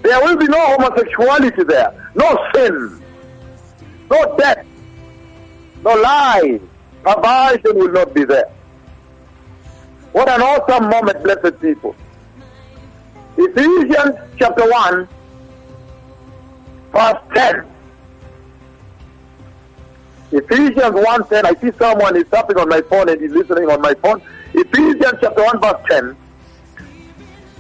There 0.03 0.21
will 0.25 0.37
be 0.37 0.47
no 0.47 0.77
homosexuality 0.77 1.65
there, 1.65 2.11
no 2.15 2.49
sin, 2.55 3.03
no 4.11 4.37
death, 4.37 4.67
no 5.85 5.95
lies. 5.95 6.61
Perversion 7.03 7.79
will 7.79 7.93
not 7.93 8.15
be 8.15 8.25
there. 8.25 8.51
What 10.13 10.29
an 10.29 10.43
awesome 10.43 10.91
moment, 10.91 11.23
blessed 11.23 11.61
people. 11.61 11.95
Ephesians 13.37 14.17
chapter 14.39 14.69
1, 14.69 15.09
verse 16.93 17.23
10. 17.35 17.67
Ephesians 20.33 20.95
1 20.95 21.29
10. 21.29 21.47
I 21.47 21.55
see 21.55 21.71
someone 21.79 22.17
is 22.17 22.25
tapping 22.31 22.59
on 22.59 22.69
my 22.69 22.83
phone 22.83 23.09
and 23.09 23.21
he's 23.21 23.31
listening 23.31 23.71
on 23.71 23.81
my 23.81 23.95
phone. 23.95 24.21
Ephesians 24.53 25.19
chapter 25.21 25.43
1, 25.43 25.61
verse 25.61 25.83
10. 25.89 26.17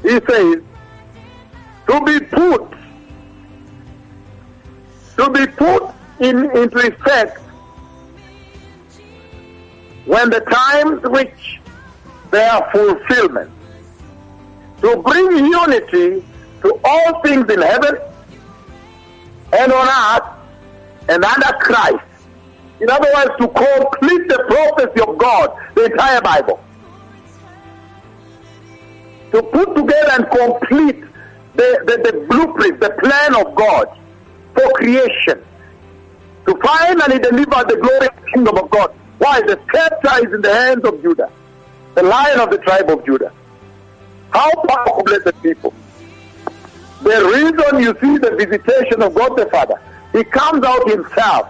He 0.02 0.20
says, 0.28 0.62
To 1.86 2.04
be 2.04 2.20
put, 2.26 2.70
to 5.16 5.30
be 5.30 5.46
put 5.46 5.94
in, 6.20 6.56
into 6.56 6.78
effect 6.78 7.40
when 10.06 10.30
the 10.30 10.40
times 10.40 11.02
reach 11.04 11.60
their 12.30 12.60
fulfillment, 12.72 13.50
to 14.80 14.96
bring 15.02 15.44
unity 15.46 16.24
to 16.62 16.80
all 16.84 17.22
things 17.22 17.50
in 17.50 17.60
heaven 17.60 17.98
and 19.52 19.72
on 19.72 19.88
earth 19.88 20.28
and 21.08 21.24
under 21.24 21.52
Christ. 21.58 22.04
In 22.80 22.88
other 22.88 23.08
words, 23.14 23.30
to 23.38 23.48
complete 23.48 24.28
the 24.28 24.44
prophecy 24.48 25.00
of 25.06 25.18
God, 25.18 25.54
the 25.74 25.84
entire 25.84 26.20
Bible. 26.22 26.60
To 29.32 29.42
put 29.42 29.76
together 29.76 30.12
and 30.12 30.30
complete 30.30 31.04
the, 31.54 31.82
the, 31.84 32.10
the 32.10 32.26
blueprint, 32.28 32.80
the 32.80 32.90
plan 32.90 33.34
of 33.34 33.54
God 33.54 33.88
for 34.54 34.68
creation. 34.72 35.44
To 36.46 36.56
finally 36.56 37.18
deliver 37.18 37.64
the 37.68 37.78
glorious 37.80 38.32
kingdom 38.32 38.56
of 38.56 38.70
God. 38.70 38.94
Why? 39.20 39.40
The 39.42 39.60
scepter 39.70 40.26
is 40.26 40.34
in 40.34 40.40
the 40.40 40.52
hands 40.52 40.84
of 40.84 41.00
Judah 41.02 41.30
the 41.94 42.02
lion 42.02 42.40
of 42.40 42.50
the 42.50 42.58
tribe 42.58 42.88
of 42.90 43.04
Judah. 43.04 43.32
How 44.30 44.50
powerful, 44.64 45.02
blessed 45.04 45.42
people. 45.42 45.74
The 47.02 47.24
reason 47.34 47.82
you 47.82 47.96
see 48.00 48.18
the 48.18 48.36
visitation 48.36 49.02
of 49.02 49.14
God 49.14 49.36
the 49.36 49.46
Father, 49.46 49.80
He 50.12 50.22
comes 50.24 50.64
out 50.64 50.88
Himself 50.88 51.48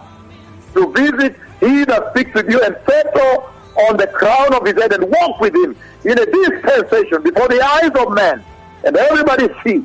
to 0.75 0.93
visit 0.93 1.37
He 1.61 1.85
that 1.85 2.11
speaks 2.11 2.33
with 2.35 2.49
you 2.49 2.61
and 2.63 2.77
settle 2.89 3.51
on 3.89 3.97
the 3.97 4.07
crown 4.07 4.55
of 4.55 4.65
His 4.65 4.75
head 4.75 4.93
and 4.93 5.05
walk 5.05 5.41
with 5.41 5.55
Him 5.55 5.77
in 6.05 6.19
a 6.19 6.27
dispensation 6.27 7.23
before 7.23 7.49
the 7.49 7.61
eyes 7.63 7.91
of 8.05 8.15
men 8.15 8.43
and 8.85 8.97
everybody 8.97 9.49
see. 9.63 9.85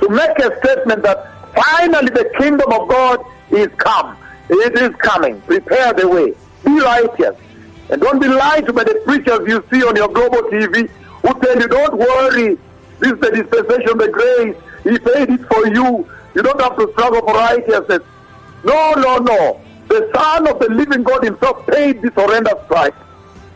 To 0.00 0.08
make 0.08 0.38
a 0.38 0.56
statement 0.64 1.02
that 1.02 1.52
finally 1.54 2.10
the 2.10 2.30
kingdom 2.38 2.72
of 2.72 2.88
God 2.88 3.24
is 3.50 3.68
come. 3.78 4.16
It 4.48 4.78
is 4.78 4.94
coming. 4.96 5.40
Prepare 5.42 5.92
the 5.94 6.08
way. 6.08 6.34
Be 6.64 6.80
righteous. 6.80 7.36
And 7.90 8.00
don't 8.00 8.20
be 8.20 8.28
lied 8.28 8.66
to 8.66 8.72
by 8.72 8.84
the 8.84 9.00
preachers 9.04 9.46
you 9.48 9.64
see 9.70 9.84
on 9.84 9.96
your 9.96 10.08
global 10.08 10.42
TV 10.50 10.88
who 11.22 11.40
tell 11.40 11.58
you, 11.58 11.68
don't 11.68 11.96
worry, 11.96 12.58
this 12.98 13.12
is 13.12 13.20
the 13.20 13.30
dispensation 13.30 13.90
of 13.90 13.98
the 13.98 14.08
grace. 14.08 14.56
He 14.84 14.98
paid 14.98 15.30
it 15.30 15.40
for 15.46 15.66
you. 15.68 16.08
You 16.34 16.42
don't 16.42 16.60
have 16.60 16.76
to 16.76 16.90
struggle 16.92 17.20
for 17.20 17.34
righteousness. 17.34 18.02
No, 18.64 18.92
no, 18.94 19.18
no. 19.18 19.60
The 19.88 20.10
Son 20.14 20.46
of 20.46 20.58
the 20.58 20.68
living 20.70 21.02
God 21.02 21.24
himself 21.24 21.66
paid 21.66 22.02
this 22.02 22.12
horrendous 22.14 22.58
price. 22.66 22.92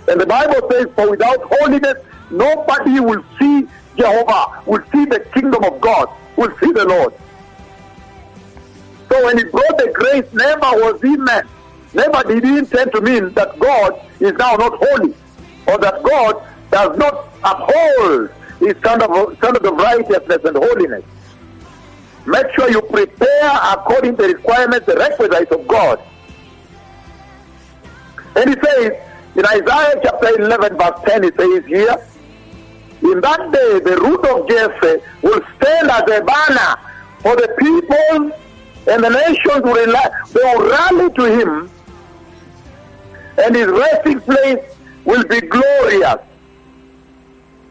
And 0.08 0.20
the 0.20 0.26
Bible 0.26 0.68
says, 0.70 0.86
for 0.94 1.10
without 1.10 1.38
holiness, 1.42 1.96
nobody 2.30 3.00
will 3.00 3.24
see 3.38 3.68
Jehovah, 3.96 4.62
will 4.66 4.82
see 4.92 5.04
the 5.04 5.20
kingdom 5.34 5.62
of 5.64 5.80
God, 5.80 6.08
will 6.36 6.56
see 6.58 6.72
the 6.72 6.84
Lord. 6.84 7.14
So 9.12 9.22
when 9.26 9.36
he 9.36 9.44
brought 9.44 9.76
the 9.76 9.92
grace, 9.92 10.24
never 10.32 10.72
was 10.80 10.98
he 11.02 11.14
meant, 11.18 11.46
never 11.92 12.22
did 12.26 12.42
he 12.42 12.56
intend 12.56 12.92
to 12.92 13.02
mean 13.02 13.30
that 13.34 13.58
God 13.58 14.00
is 14.20 14.32
now 14.38 14.54
not 14.54 14.72
holy, 14.74 15.14
or 15.66 15.76
that 15.76 16.02
God 16.02 16.42
does 16.70 16.96
not 16.96 17.28
uphold 17.44 18.30
his 18.58 18.74
standard 18.78 19.10
of, 19.10 19.36
standard 19.36 19.66
of 19.66 19.74
righteousness 19.74 20.38
and 20.44 20.56
holiness. 20.56 21.04
Make 22.24 22.46
sure 22.54 22.70
you 22.70 22.80
prepare 22.80 23.50
according 23.74 24.16
to 24.16 24.22
the 24.22 24.28
requirements, 24.28 24.86
the 24.86 24.96
requisites 24.96 25.52
of 25.52 25.68
God. 25.68 26.00
And 28.34 28.48
he 28.48 28.56
says, 28.64 28.92
in 29.36 29.44
Isaiah 29.44 30.00
chapter 30.02 30.40
11, 30.40 30.78
verse 30.78 31.00
10, 31.04 31.22
he 31.24 31.30
says 31.36 31.66
here, 31.66 31.96
in 33.02 33.20
that 33.20 33.52
day 33.52 33.78
the 33.80 34.00
root 34.00 34.24
of 34.24 34.48
Jesse 34.48 35.04
will 35.20 35.42
stand 35.58 35.90
as 35.90 36.00
a 36.00 36.24
banner 36.24 36.76
for 37.18 37.36
the 37.36 37.54
people 37.58 38.38
and 38.86 39.04
the 39.04 39.10
nations 39.10 39.62
will, 39.62 39.74
rely, 39.74 40.10
they 40.32 40.40
will 40.42 40.70
rally 40.70 41.10
to 41.14 41.24
him 41.40 41.70
and 43.38 43.54
his 43.56 43.66
resting 43.66 44.20
place 44.20 44.64
will 45.04 45.24
be 45.24 45.40
glorious. 45.40 46.16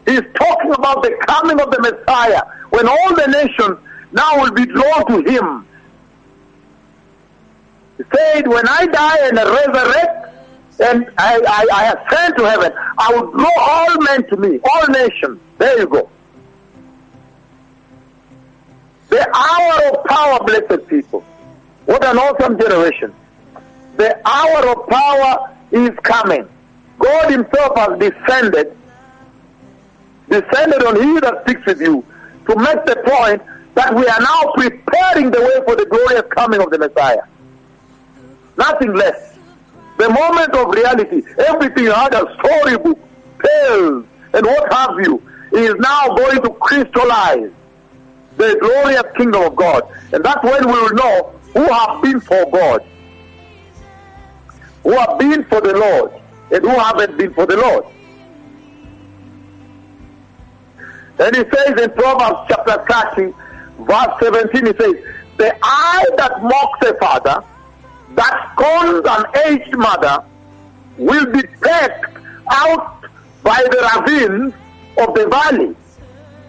He's 0.06 0.22
talking 0.34 0.72
about 0.72 1.02
the 1.02 1.16
coming 1.26 1.60
of 1.60 1.70
the 1.70 1.80
Messiah 1.80 2.42
when 2.70 2.88
all 2.88 3.14
the 3.14 3.26
nations 3.26 3.78
now 4.12 4.40
will 4.40 4.50
be 4.52 4.66
drawn 4.66 5.06
to 5.06 5.30
him. 5.30 5.66
He 7.98 8.04
said, 8.14 8.48
When 8.48 8.66
I 8.66 8.86
die 8.86 9.28
and 9.28 9.36
resurrect 9.36 10.28
and 10.80 11.10
I, 11.16 11.40
I, 11.46 11.66
I 11.72 11.92
ascend 11.92 12.36
to 12.38 12.44
heaven, 12.44 12.72
I 12.98 13.12
will 13.14 13.30
draw 13.30 13.52
all 13.58 14.00
men 14.00 14.26
to 14.28 14.36
me, 14.36 14.58
all 14.64 14.86
nations. 14.88 15.40
There 15.58 15.78
you 15.78 15.86
go. 15.86 16.08
The 19.12 19.28
hour 19.34 19.92
of 19.92 20.04
power, 20.04 20.38
blessed 20.42 20.88
people. 20.88 21.20
What 21.84 22.02
an 22.02 22.16
awesome 22.16 22.58
generation. 22.58 23.12
The 23.98 24.18
hour 24.26 24.70
of 24.70 24.88
power 24.88 25.54
is 25.70 25.90
coming. 26.02 26.48
God 26.98 27.30
Himself 27.30 27.76
has 27.76 27.98
descended, 27.98 28.74
descended 30.30 30.82
on 30.82 30.96
He 30.96 31.20
that 31.20 31.42
speaks 31.42 31.66
with 31.66 31.82
you 31.82 32.02
to 32.46 32.56
make 32.56 32.86
the 32.86 33.02
point 33.04 33.42
that 33.74 33.94
we 33.94 34.06
are 34.06 34.20
now 34.22 34.52
preparing 34.54 35.30
the 35.30 35.42
way 35.42 35.60
for 35.66 35.76
the 35.76 35.84
glorious 35.84 36.24
coming 36.30 36.62
of 36.62 36.70
the 36.70 36.78
Messiah. 36.78 37.24
Nothing 38.56 38.94
less. 38.94 39.36
The 39.98 40.08
moment 40.08 40.54
of 40.54 40.68
reality, 40.70 41.22
everything 41.36 41.84
you 41.84 41.92
had 41.92 42.14
a 42.14 42.34
storybook, 42.38 42.98
tales, 43.44 44.06
and 44.32 44.46
what 44.46 44.72
have 44.72 44.98
you, 45.04 45.22
is 45.52 45.74
now 45.74 46.14
going 46.16 46.40
to 46.40 46.48
crystallize 46.54 47.52
the 48.36 48.56
glorious 48.60 49.04
kingdom 49.16 49.42
of 49.42 49.56
God. 49.56 49.82
And 50.12 50.24
that's 50.24 50.42
when 50.42 50.66
we 50.66 50.72
will 50.72 50.94
know 50.94 51.40
who 51.54 51.72
have 51.72 52.02
been 52.02 52.20
for 52.20 52.50
God, 52.50 52.84
who 54.82 54.92
have 54.92 55.18
been 55.18 55.44
for 55.44 55.60
the 55.60 55.74
Lord, 55.74 56.12
and 56.50 56.62
who 56.62 56.68
haven't 56.68 57.16
been 57.16 57.32
for 57.34 57.46
the 57.46 57.56
Lord. 57.56 57.84
And 61.18 61.36
he 61.36 61.42
says 61.42 61.80
in 61.80 61.90
Proverbs 61.90 62.48
chapter 62.48 62.84
30, 63.16 63.34
verse 63.80 64.14
17, 64.20 64.66
he 64.66 64.72
says, 64.72 65.04
The 65.36 65.56
eye 65.62 66.06
that 66.16 66.42
mocks 66.42 66.88
a 66.88 66.94
father, 66.94 67.44
that 68.14 68.50
scorns 68.52 69.06
an 69.06 69.24
aged 69.46 69.76
mother, 69.76 70.24
will 70.96 71.26
be 71.26 71.42
pecked 71.60 72.16
out 72.50 73.04
by 73.42 73.62
the 73.70 73.90
ravines 73.94 74.54
of 74.98 75.14
the 75.14 75.28
valley, 75.28 75.76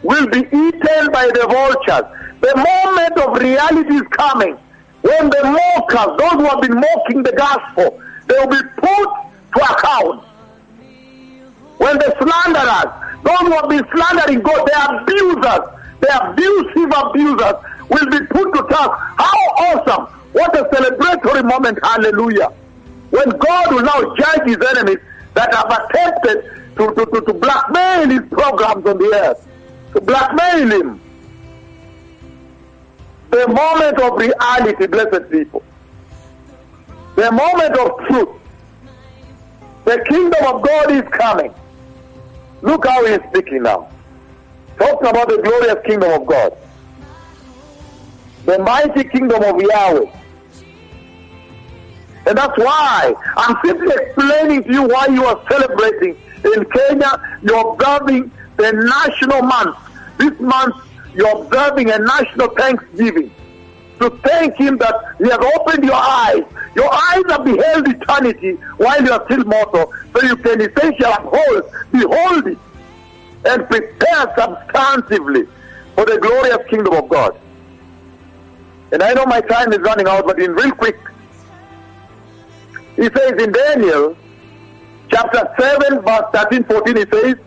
will 0.03 0.27
be 0.27 0.39
eaten 0.39 1.11
by 1.11 1.27
the 1.33 1.47
vultures. 1.49 2.07
The 2.41 2.55
moment 2.55 3.17
of 3.17 3.41
reality 3.41 3.95
is 3.95 4.07
coming 4.11 4.57
when 5.01 5.29
the 5.29 5.43
mockers, 5.43 6.17
those 6.17 6.31
who 6.31 6.45
have 6.45 6.61
been 6.61 6.75
mocking 6.75 7.23
the 7.23 7.33
gospel, 7.33 7.99
they 8.27 8.35
will 8.39 8.47
be 8.47 8.63
put 8.77 9.09
to 9.55 9.63
account. 9.63 10.23
When 11.77 11.97
the 11.97 12.15
slanderers, 12.19 12.91
those 13.23 13.39
who 13.39 13.51
have 13.51 13.69
been 13.69 13.85
slandering 13.93 14.41
God, 14.41 14.65
the 14.65 14.77
abusers, 14.95 15.65
the 15.99 16.11
abusive 16.23 16.91
abusers 16.95 17.55
will 17.89 18.09
be 18.11 18.25
put 18.27 18.53
to 18.53 18.63
task. 18.69 18.91
How 19.17 19.39
awesome! 19.67 20.05
What 20.31 20.57
a 20.57 20.63
celebratory 20.69 21.47
moment, 21.47 21.79
hallelujah. 21.83 22.51
When 23.09 23.29
God 23.29 23.73
will 23.73 23.83
now 23.83 24.15
judge 24.15 24.47
his 24.47 24.57
enemies 24.57 24.99
that 25.33 25.53
have 25.53 25.69
attempted 25.69 26.49
to, 26.77 26.93
to, 26.95 27.05
to, 27.05 27.21
to 27.25 27.33
blackmail 27.33 28.09
his 28.09 28.29
programs 28.29 28.85
on 28.85 28.97
the 28.97 29.11
earth, 29.13 29.47
to 29.93 30.01
blackmail 30.01 30.71
him. 30.71 31.01
The 33.29 33.47
moment 33.47 33.99
of 33.99 34.17
reality, 34.17 34.87
blessed 34.87 35.29
people. 35.31 35.63
The 37.15 37.31
moment 37.31 37.77
of 37.77 38.07
truth. 38.07 38.29
The 39.85 40.03
kingdom 40.07 40.45
of 40.45 40.61
God 40.61 40.91
is 40.91 41.03
coming. 41.11 41.53
Look 42.61 42.87
how 42.87 43.05
he 43.05 43.13
is 43.13 43.21
speaking 43.29 43.63
now. 43.63 43.89
Talking 44.77 45.07
about 45.07 45.29
the 45.29 45.37
glorious 45.37 45.85
kingdom 45.85 46.21
of 46.21 46.27
God. 46.27 46.57
The 48.45 48.59
mighty 48.59 49.03
kingdom 49.03 49.43
of 49.43 49.61
Yahweh. 49.61 50.11
And 52.25 52.37
that's 52.37 52.57
why 52.57 53.13
I'm 53.35 53.57
simply 53.65 53.93
explaining 53.93 54.63
to 54.63 54.71
you 54.71 54.83
why 54.83 55.07
you 55.07 55.25
are 55.25 55.41
celebrating 55.49 56.17
in 56.45 56.65
Kenya. 56.65 57.39
You're 57.41 57.73
observing 57.73 58.31
the 58.57 58.71
national 58.71 59.41
month. 59.41 59.77
This 60.17 60.39
month, 60.39 60.75
you're 61.13 61.43
observing 61.43 61.91
a 61.91 61.99
national 61.99 62.49
thanksgiving 62.49 63.31
to 63.99 64.09
thank 64.23 64.55
Him 64.55 64.77
that 64.77 65.15
He 65.17 65.25
has 65.25 65.39
opened 65.57 65.83
your 65.83 65.95
eyes. 65.95 66.43
Your 66.75 66.91
eyes 66.91 67.23
have 67.29 67.45
beheld 67.45 67.87
eternity 67.87 68.53
while 68.77 69.01
you 69.03 69.11
are 69.11 69.23
still 69.25 69.43
mortal, 69.45 69.93
so 70.13 70.23
you 70.25 70.35
can 70.37 70.61
essentially 70.61 71.11
uphold, 71.11 71.63
behold 71.91 72.47
it, 72.47 72.57
and 73.45 73.67
prepare 73.67 74.27
substantively 74.37 75.47
for 75.95 76.05
the 76.05 76.17
glorious 76.19 76.67
kingdom 76.69 76.93
of 76.93 77.09
God. 77.09 77.37
And 78.91 79.03
I 79.03 79.13
know 79.13 79.25
my 79.25 79.41
time 79.41 79.71
is 79.73 79.79
running 79.79 80.07
out, 80.07 80.25
but 80.25 80.39
in 80.39 80.53
real 80.53 80.71
quick, 80.71 80.97
he 82.95 83.03
says 83.03 83.41
in 83.41 83.51
Daniel 83.51 84.15
chapter 85.09 85.51
7, 85.59 86.01
verse 86.01 86.23
13, 86.33 86.63
14, 86.63 86.95
he 86.97 87.05
says, 87.05 87.37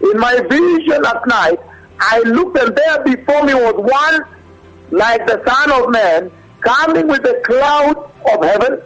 In 0.00 0.18
my 0.18 0.40
vision 0.48 1.04
at 1.04 1.26
night, 1.26 1.58
I 1.98 2.20
looked 2.20 2.58
and 2.58 2.76
there 2.76 3.04
before 3.04 3.44
me 3.44 3.54
was 3.54 3.74
one 3.76 4.36
like 4.90 5.26
the 5.26 5.42
Son 5.46 5.82
of 5.82 5.90
Man 5.90 6.30
coming 6.60 7.08
with 7.08 7.22
the 7.22 7.40
cloud 7.44 8.10
of 8.32 8.44
heaven. 8.44 8.82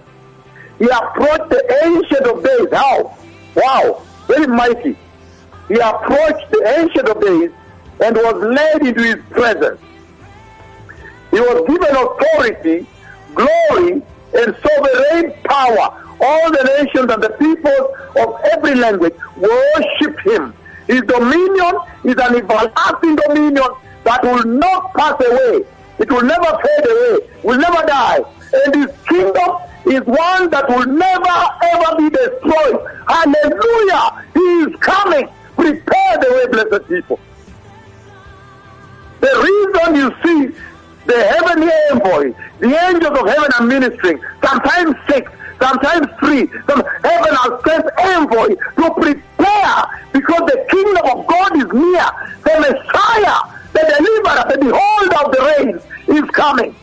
He 0.78 0.86
approached 0.86 1.50
the 1.50 1.80
Ancient 1.84 2.26
of 2.26 2.42
Days. 2.42 2.68
How? 2.72 3.16
Wow, 3.54 4.02
very 4.26 4.46
mighty. 4.46 4.96
He 5.68 5.74
approached 5.74 6.50
the 6.50 6.74
Ancient 6.78 7.08
of 7.08 7.20
Days 7.20 7.50
and 8.02 8.16
was 8.16 8.42
led 8.42 8.86
into 8.86 9.02
his 9.02 9.22
presence. 9.30 9.80
He 11.30 11.40
was 11.40 11.66
given 11.68 11.96
authority, 11.96 12.86
glory, 13.34 14.02
and 14.34 14.56
sovereign 14.62 15.32
power. 15.44 16.06
All 16.22 16.50
the 16.50 16.82
nations 16.82 17.10
and 17.12 17.22
the 17.22 17.30
peoples 17.30 17.96
of 18.16 18.40
every 18.52 18.74
language 18.74 19.14
worship 19.36 20.18
him. 20.20 20.54
His 20.90 21.02
dominion 21.02 21.74
is 22.02 22.16
an 22.16 22.34
everlasting 22.34 23.14
dominion 23.14 23.68
that 24.02 24.24
will 24.24 24.44
not 24.44 24.92
pass 24.94 25.14
away. 25.24 25.64
It 26.00 26.10
will 26.10 26.24
never 26.24 26.58
fade 26.64 26.90
away, 26.90 27.30
will 27.44 27.58
never 27.58 27.86
die. 27.86 28.18
And 28.52 28.74
his 28.74 28.90
kingdom 29.06 29.50
is 29.86 30.02
one 30.02 30.50
that 30.50 30.68
will 30.68 30.86
never 30.86 31.36
ever 31.62 31.96
be 31.96 32.10
destroyed. 32.10 32.84
Hallelujah! 33.06 34.24
He 34.34 34.40
is 34.40 34.76
coming. 34.80 35.28
Prepare 35.54 36.18
the 36.22 36.30
way, 36.34 36.46
blessed 36.50 36.88
people. 36.88 37.20
The 39.20 39.32
reason 39.46 39.94
you 39.94 40.08
see 40.24 40.56
the 41.06 41.22
heavenly 41.22 41.70
envoy, 41.92 42.34
the 42.58 42.76
angels 42.88 43.16
of 43.16 43.28
heaven 43.28 43.50
are 43.60 43.66
ministering, 43.66 44.20
sometimes 44.42 44.96
six, 45.08 45.30
sometimes 45.60 46.06
three. 46.18 46.48
Some 46.66 46.82
heaven 47.04 47.34
has 47.34 47.62
sent 47.66 47.86
envoy 47.98 48.48
to 48.48 48.94
prepare 48.94 49.84
because 50.12 50.40
the 50.50 50.66
kingdom 50.68 51.18
of 51.18 51.26
God 51.26 51.56
is 51.56 51.72
near. 51.72 52.06
The 52.44 52.54
Messiah, 52.60 53.38
the 53.72 53.82
deliverer, 53.98 54.44
the 54.50 54.58
beholder 54.58 55.16
of 55.24 55.32
the 55.32 55.40
reign 55.58 56.18
is 56.18 56.30
coming. 56.30 56.74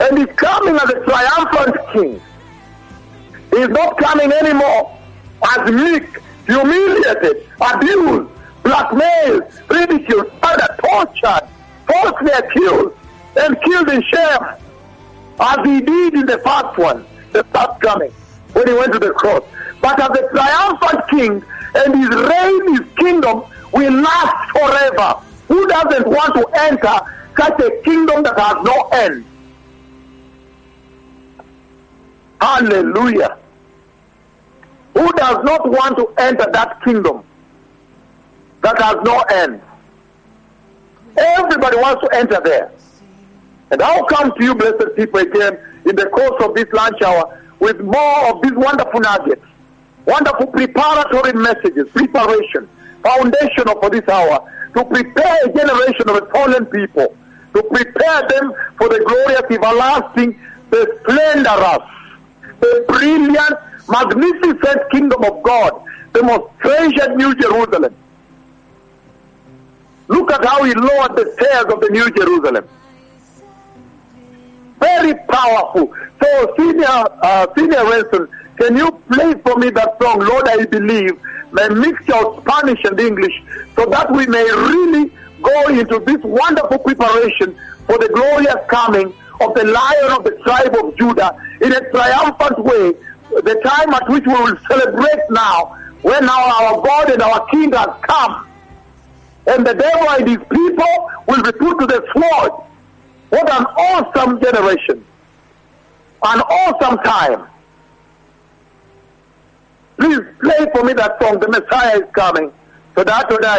And 0.00 0.18
he's 0.18 0.36
coming 0.36 0.74
as 0.76 0.90
a 0.90 1.04
triumphant 1.04 1.76
king. 1.92 2.22
He's 3.50 3.68
not 3.68 3.98
coming 3.98 4.32
anymore 4.32 4.98
as 5.56 5.70
meek, 5.70 6.18
humiliated, 6.46 7.48
abused, 7.60 8.30
blackmailed, 8.62 9.42
ridiculed, 9.68 10.32
murdered, 10.42 10.78
tortured, 10.78 11.48
falsely 11.86 12.30
accused, 12.32 12.96
and 13.36 13.60
killed 13.62 13.88
in 13.90 14.02
shame. 14.02 14.69
As 15.40 15.58
he 15.64 15.80
did 15.80 16.14
in 16.14 16.26
the 16.26 16.38
first 16.38 16.78
one, 16.78 17.04
the 17.32 17.44
first 17.44 17.80
coming, 17.80 18.10
when 18.52 18.68
he 18.68 18.74
went 18.74 18.92
to 18.92 18.98
the 18.98 19.12
cross. 19.12 19.42
But 19.80 19.98
as 20.00 20.10
a 20.10 20.28
triumphant 20.28 21.08
king, 21.08 21.44
and 21.74 21.94
his 21.98 22.08
reign, 22.08 22.76
his 22.76 22.94
kingdom 22.96 23.44
will 23.72 23.92
last 23.92 24.50
forever. 24.50 25.20
Who 25.48 25.66
doesn't 25.66 26.06
want 26.06 26.34
to 26.34 26.46
enter 26.60 27.00
such 27.36 27.60
a 27.60 27.82
kingdom 27.82 28.22
that 28.22 28.38
has 28.38 28.64
no 28.64 28.88
end? 28.92 29.24
Hallelujah. 32.40 33.38
Who 34.94 35.12
does 35.12 35.44
not 35.44 35.70
want 35.70 35.96
to 35.98 36.12
enter 36.18 36.46
that 36.52 36.82
kingdom 36.82 37.22
that 38.62 38.80
has 38.80 38.96
no 39.02 39.20
end? 39.20 39.60
Everybody 41.16 41.76
wants 41.76 42.02
to 42.02 42.16
enter 42.16 42.40
there. 42.42 42.72
And 43.70 43.82
I'll 43.82 44.04
come 44.04 44.32
to 44.36 44.44
you, 44.44 44.54
blessed 44.54 44.96
people, 44.96 45.20
again 45.20 45.58
in 45.86 45.96
the 45.96 46.06
course 46.06 46.42
of 46.44 46.54
this 46.54 46.70
lunch 46.72 47.00
hour 47.02 47.38
with 47.58 47.80
more 47.80 48.30
of 48.30 48.42
these 48.42 48.52
wonderful 48.52 49.00
nuggets, 49.00 49.44
wonderful 50.06 50.46
preparatory 50.48 51.32
messages, 51.32 51.88
preparation, 51.90 52.68
foundational 53.02 53.78
for 53.80 53.90
this 53.90 54.06
hour, 54.08 54.50
to 54.74 54.84
prepare 54.84 55.36
a 55.44 55.52
generation 55.52 56.08
of 56.08 56.30
fallen 56.30 56.66
people, 56.66 57.16
to 57.54 57.62
prepare 57.62 58.28
them 58.28 58.54
for 58.76 58.88
the 58.88 59.02
glorious, 59.04 59.42
everlasting, 59.50 60.38
the 60.70 60.98
splendorous, 61.00 61.88
the 62.60 62.84
brilliant, 62.88 63.56
magnificent 63.88 64.90
kingdom 64.90 65.24
of 65.24 65.42
God, 65.42 65.82
the 66.12 66.22
most 66.22 66.50
treasured 66.60 67.16
New 67.16 67.34
Jerusalem. 67.34 67.94
Look 70.08 70.30
at 70.32 70.44
how 70.44 70.64
he 70.64 70.74
lowered 70.74 71.16
the 71.16 71.32
stairs 71.36 71.72
of 71.72 71.80
the 71.80 71.88
New 71.90 72.10
Jerusalem. 72.10 72.68
Very 74.80 75.14
powerful. 75.28 75.94
So, 76.22 76.54
Senior, 76.58 76.86
uh, 77.22 77.46
Senior 77.56 77.84
Ransom, 77.84 78.28
can 78.56 78.76
you 78.76 78.90
play 79.10 79.34
for 79.34 79.56
me 79.56 79.70
that 79.70 79.96
song, 80.02 80.20
Lord, 80.20 80.48
I 80.48 80.64
Believe, 80.66 81.18
a 81.58 81.74
mixture 81.74 82.14
of 82.14 82.42
Spanish 82.42 82.82
and 82.84 82.98
English, 82.98 83.42
so 83.76 83.86
that 83.86 84.10
we 84.12 84.26
may 84.26 84.44
really 84.44 85.12
go 85.42 85.68
into 85.68 85.98
this 86.00 86.22
wonderful 86.22 86.78
preparation 86.78 87.56
for 87.86 87.98
the 87.98 88.08
glorious 88.08 88.56
coming 88.68 89.12
of 89.40 89.54
the 89.54 89.64
Lion 89.64 90.12
of 90.12 90.24
the 90.24 90.32
tribe 90.44 90.74
of 90.76 90.96
Judah 90.96 91.36
in 91.60 91.72
a 91.72 91.90
triumphant 91.90 92.58
way, 92.64 92.92
the 93.30 93.60
time 93.64 93.94
at 93.94 94.08
which 94.08 94.24
we 94.26 94.32
will 94.32 94.56
celebrate 94.68 95.20
now, 95.30 95.76
when 96.02 96.24
now 96.24 96.62
our 96.62 96.82
God 96.82 97.10
and 97.10 97.22
our 97.22 97.46
King 97.46 97.72
has 97.72 97.88
come, 98.02 98.46
and 99.46 99.66
the 99.66 99.74
devil 99.74 100.10
and 100.10 100.28
his 100.28 100.38
people 100.38 101.10
will 101.26 101.42
be 101.42 101.52
put 101.52 101.78
to 101.80 101.86
the 101.86 102.04
sword. 102.12 102.52
What 103.30 103.48
an 103.50 103.64
awesome 103.64 104.40
generation! 104.40 105.04
An 106.22 106.40
awesome 106.40 106.98
time! 106.98 107.46
Please 109.98 110.20
play 110.40 110.66
for 110.74 110.84
me 110.84 110.92
that 110.94 111.20
song, 111.20 111.38
The 111.38 111.48
Messiah 111.48 111.98
is 111.98 112.10
coming. 112.12 112.52
Today, 112.96 113.12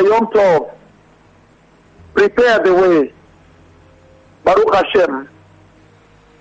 Yom 0.03 0.27
Tov, 0.27 0.73
prepare 2.13 2.61
the 2.63 2.73
way. 2.73 3.13
Baruch 4.43 4.73
Hashem, 4.73 5.29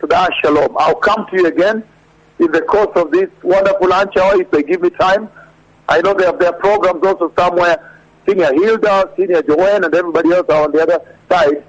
to 0.00 0.06
the 0.06 0.30
Shalom. 0.42 0.76
I'll 0.78 0.96
come 0.96 1.26
to 1.26 1.36
you 1.36 1.46
again 1.46 1.84
in 2.38 2.50
the 2.50 2.62
course 2.62 2.90
of 2.96 3.10
this 3.10 3.30
wonderful 3.42 3.88
lunch 3.88 4.16
hour 4.16 4.40
if 4.40 4.50
they 4.50 4.62
give 4.62 4.80
me 4.82 4.90
time. 4.90 5.28
I 5.88 6.00
know 6.00 6.14
they 6.14 6.24
have 6.24 6.38
their 6.38 6.52
programs 6.52 7.04
also 7.04 7.32
somewhere. 7.36 7.98
Senior 8.26 8.52
Hilda, 8.52 9.10
Senior 9.16 9.42
Joanne, 9.42 9.84
and 9.84 9.94
everybody 9.94 10.32
else 10.32 10.48
are 10.48 10.64
on 10.64 10.72
the 10.72 10.82
other 10.82 11.16
side. 11.28 11.62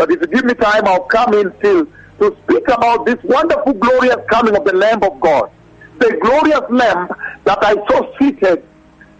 But 0.00 0.10
if 0.10 0.22
you 0.22 0.28
give 0.28 0.46
me 0.46 0.54
time, 0.54 0.86
I'll 0.86 1.00
come 1.02 1.34
in 1.34 1.54
still 1.58 1.84
to 2.20 2.36
speak 2.44 2.66
about 2.68 3.04
this 3.04 3.22
wonderful, 3.22 3.74
glorious 3.74 4.16
coming 4.30 4.56
of 4.56 4.64
the 4.64 4.72
Lamb 4.72 5.02
of 5.02 5.20
God. 5.20 5.50
The 5.98 6.16
glorious 6.22 6.62
Lamb 6.70 7.10
that 7.44 7.58
I 7.60 7.74
saw 7.74 8.10
seated, 8.16 8.64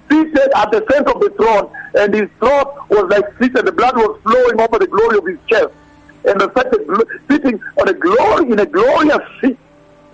seated 0.08 0.50
at 0.56 0.70
the 0.70 0.82
center 0.90 1.10
of 1.10 1.20
the 1.20 1.28
throne, 1.36 1.70
and 1.96 2.14
his 2.14 2.30
throat 2.38 2.72
was 2.88 3.10
like 3.10 3.26
seated, 3.38 3.66
the 3.66 3.72
blood 3.72 3.94
was 3.94 4.18
flowing 4.22 4.58
over 4.58 4.78
the 4.78 4.86
glory 4.86 5.18
of 5.18 5.26
his 5.26 5.38
chest. 5.48 5.68
And 6.24 6.40
the 6.40 6.48
fact 6.48 6.70
that 6.70 7.20
sitting 7.28 7.60
on 7.78 7.86
a 7.86 7.92
glory, 7.92 8.50
in 8.50 8.58
a 8.58 8.64
glorious 8.64 9.20
seat, 9.42 9.58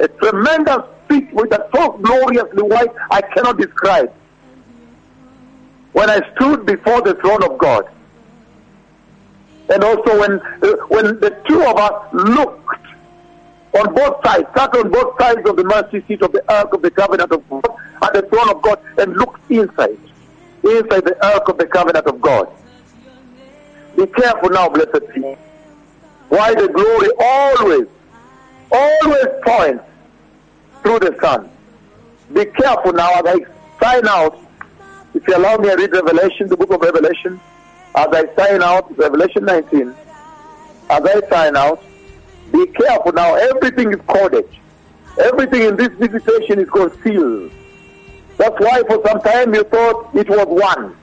a 0.00 0.08
tremendous 0.08 0.82
seat 1.08 1.32
with 1.32 1.52
a 1.52 1.68
so 1.76 1.92
gloriously 1.92 2.64
white, 2.64 2.90
I 3.12 3.22
cannot 3.22 3.58
describe. 3.58 4.12
When 5.92 6.10
I 6.10 6.28
stood 6.34 6.66
before 6.66 7.02
the 7.02 7.14
throne 7.14 7.44
of 7.44 7.56
God, 7.56 7.88
and 9.68 9.82
also 9.84 10.20
when 10.20 10.40
uh, 10.62 10.76
when 10.88 11.04
the 11.20 11.30
two 11.46 11.62
of 11.62 11.76
us 11.76 12.12
looked 12.12 12.66
on 13.74 13.94
both 13.94 14.24
sides, 14.24 14.46
sat 14.56 14.74
on 14.74 14.90
both 14.90 15.20
sides 15.20 15.48
of 15.48 15.56
the 15.56 15.64
mercy 15.64 16.02
seat 16.06 16.22
of 16.22 16.32
the 16.32 16.42
ark 16.52 16.72
of 16.72 16.82
the 16.82 16.90
covenant 16.90 17.30
of 17.30 17.48
God, 17.48 17.66
at 18.02 18.12
the 18.14 18.22
throne 18.22 18.48
of 18.48 18.62
God, 18.62 18.80
and 18.98 19.16
looked 19.16 19.50
inside, 19.50 19.98
inside 20.62 21.04
the 21.04 21.16
ark 21.22 21.48
of 21.48 21.58
the 21.58 21.66
covenant 21.66 22.06
of 22.06 22.20
God. 22.20 22.48
Be 23.96 24.06
careful 24.06 24.50
now, 24.50 24.68
blessed 24.68 25.08
people. 25.12 25.36
Why 26.28 26.54
the 26.54 26.68
glory 26.68 27.08
always, 27.20 27.88
always 28.72 29.26
points 29.44 29.84
through 30.82 30.98
the 31.00 31.16
sun. 31.20 31.50
Be 32.32 32.44
careful 32.46 32.92
now 32.92 33.10
as 33.14 33.24
I 33.26 33.38
sign 33.82 34.08
out. 34.08 34.38
If 35.14 35.26
you 35.28 35.36
allow 35.36 35.56
me, 35.56 35.70
I 35.70 35.74
read 35.74 35.92
Revelation, 35.92 36.48
the 36.48 36.56
book 36.56 36.70
of 36.72 36.80
Revelation. 36.80 37.40
As 37.96 38.08
I 38.12 38.34
sign 38.36 38.62
out, 38.62 38.96
Revelation 38.98 39.46
19. 39.46 39.94
As 40.90 41.02
I 41.02 41.28
sign 41.30 41.56
out, 41.56 41.82
be 42.52 42.66
careful 42.66 43.12
now. 43.12 43.34
Everything 43.34 43.90
is 43.92 44.00
coded. 44.06 44.46
Everything 45.18 45.62
in 45.62 45.76
this 45.76 45.88
visitation 45.88 46.60
is 46.60 46.68
concealed. 46.68 47.50
That's 48.36 48.60
why 48.60 48.82
for 48.86 49.02
some 49.06 49.20
time 49.22 49.54
you 49.54 49.64
thought 49.64 50.14
it 50.14 50.28
was 50.28 50.46
one, 50.46 50.94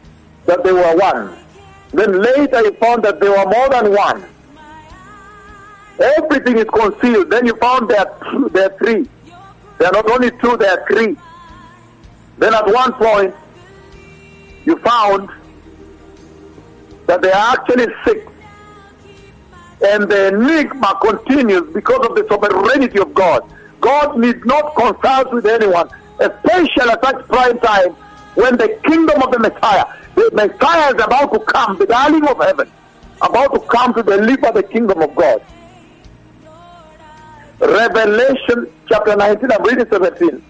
that 0.45 0.63
they 0.63 0.71
were 0.71 0.95
one. 0.95 1.35
Then 1.93 2.21
later 2.21 2.61
you 2.61 2.73
found 2.73 3.03
that 3.05 3.19
they 3.19 3.27
were 3.27 3.45
more 3.45 3.69
than 3.69 3.91
one. 3.91 4.25
Everything 5.99 6.57
is 6.57 6.65
concealed. 6.65 7.31
Then 7.31 7.47
you 7.47 7.55
found 7.55 7.89
two, 7.89 8.49
there 8.49 8.69
are 8.69 8.77
three. 8.77 9.09
There 9.79 9.87
are 9.87 9.93
not 9.93 10.11
only 10.11 10.29
two, 10.29 10.57
there 10.57 10.79
are 10.79 10.87
three. 10.87 11.17
Then 12.37 12.53
at 12.53 12.67
one 12.67 12.93
point, 12.93 13.33
you 14.65 14.77
found 14.77 15.29
that 17.07 17.21
they 17.21 17.31
are 17.31 17.55
actually 17.55 17.87
sick. 18.05 18.27
And 19.85 20.09
the 20.09 20.27
enigma 20.29 20.97
continues 21.01 21.73
because 21.73 22.07
of 22.07 22.15
the 22.15 22.25
sovereignty 22.27 22.99
of 22.99 23.13
God. 23.13 23.43
God 23.81 24.17
needs 24.17 24.43
not 24.45 24.75
consult 24.75 25.33
with 25.33 25.45
anyone, 25.45 25.89
especially 26.19 26.89
at 26.89 27.03
such 27.03 27.27
prime 27.27 27.59
time 27.59 27.89
when 28.35 28.57
the 28.57 28.69
kingdom 28.85 29.21
of 29.21 29.31
the 29.31 29.39
Messiah, 29.39 29.85
the 30.15 30.29
Messiah 30.33 30.95
is 30.95 31.03
about 31.03 31.33
to 31.33 31.39
come, 31.39 31.77
the 31.77 31.85
darling 31.85 32.25
of 32.27 32.37
heaven, 32.37 32.71
about 33.21 33.53
to 33.53 33.59
come 33.59 33.93
to 33.93 34.03
deliver 34.03 34.51
the 34.51 34.63
kingdom 34.63 35.01
of 35.01 35.13
God. 35.15 35.41
Revelation 37.59 38.67
chapter 38.89 39.15
19, 39.15 39.51
I'm 39.51 39.63
reading 39.63 39.85
17. 39.89 40.43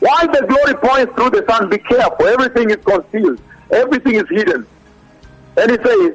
Why 0.00 0.26
the 0.26 0.46
glory 0.46 0.74
points 0.74 1.14
through 1.14 1.30
the 1.30 1.44
sun? 1.48 1.68
Be 1.70 1.78
careful. 1.78 2.26
Everything 2.26 2.70
is 2.70 2.76
concealed. 2.76 3.40
Everything 3.70 4.14
is 4.16 4.28
hidden. 4.28 4.66
And 5.56 5.70
he 5.70 5.76
says, 5.76 6.14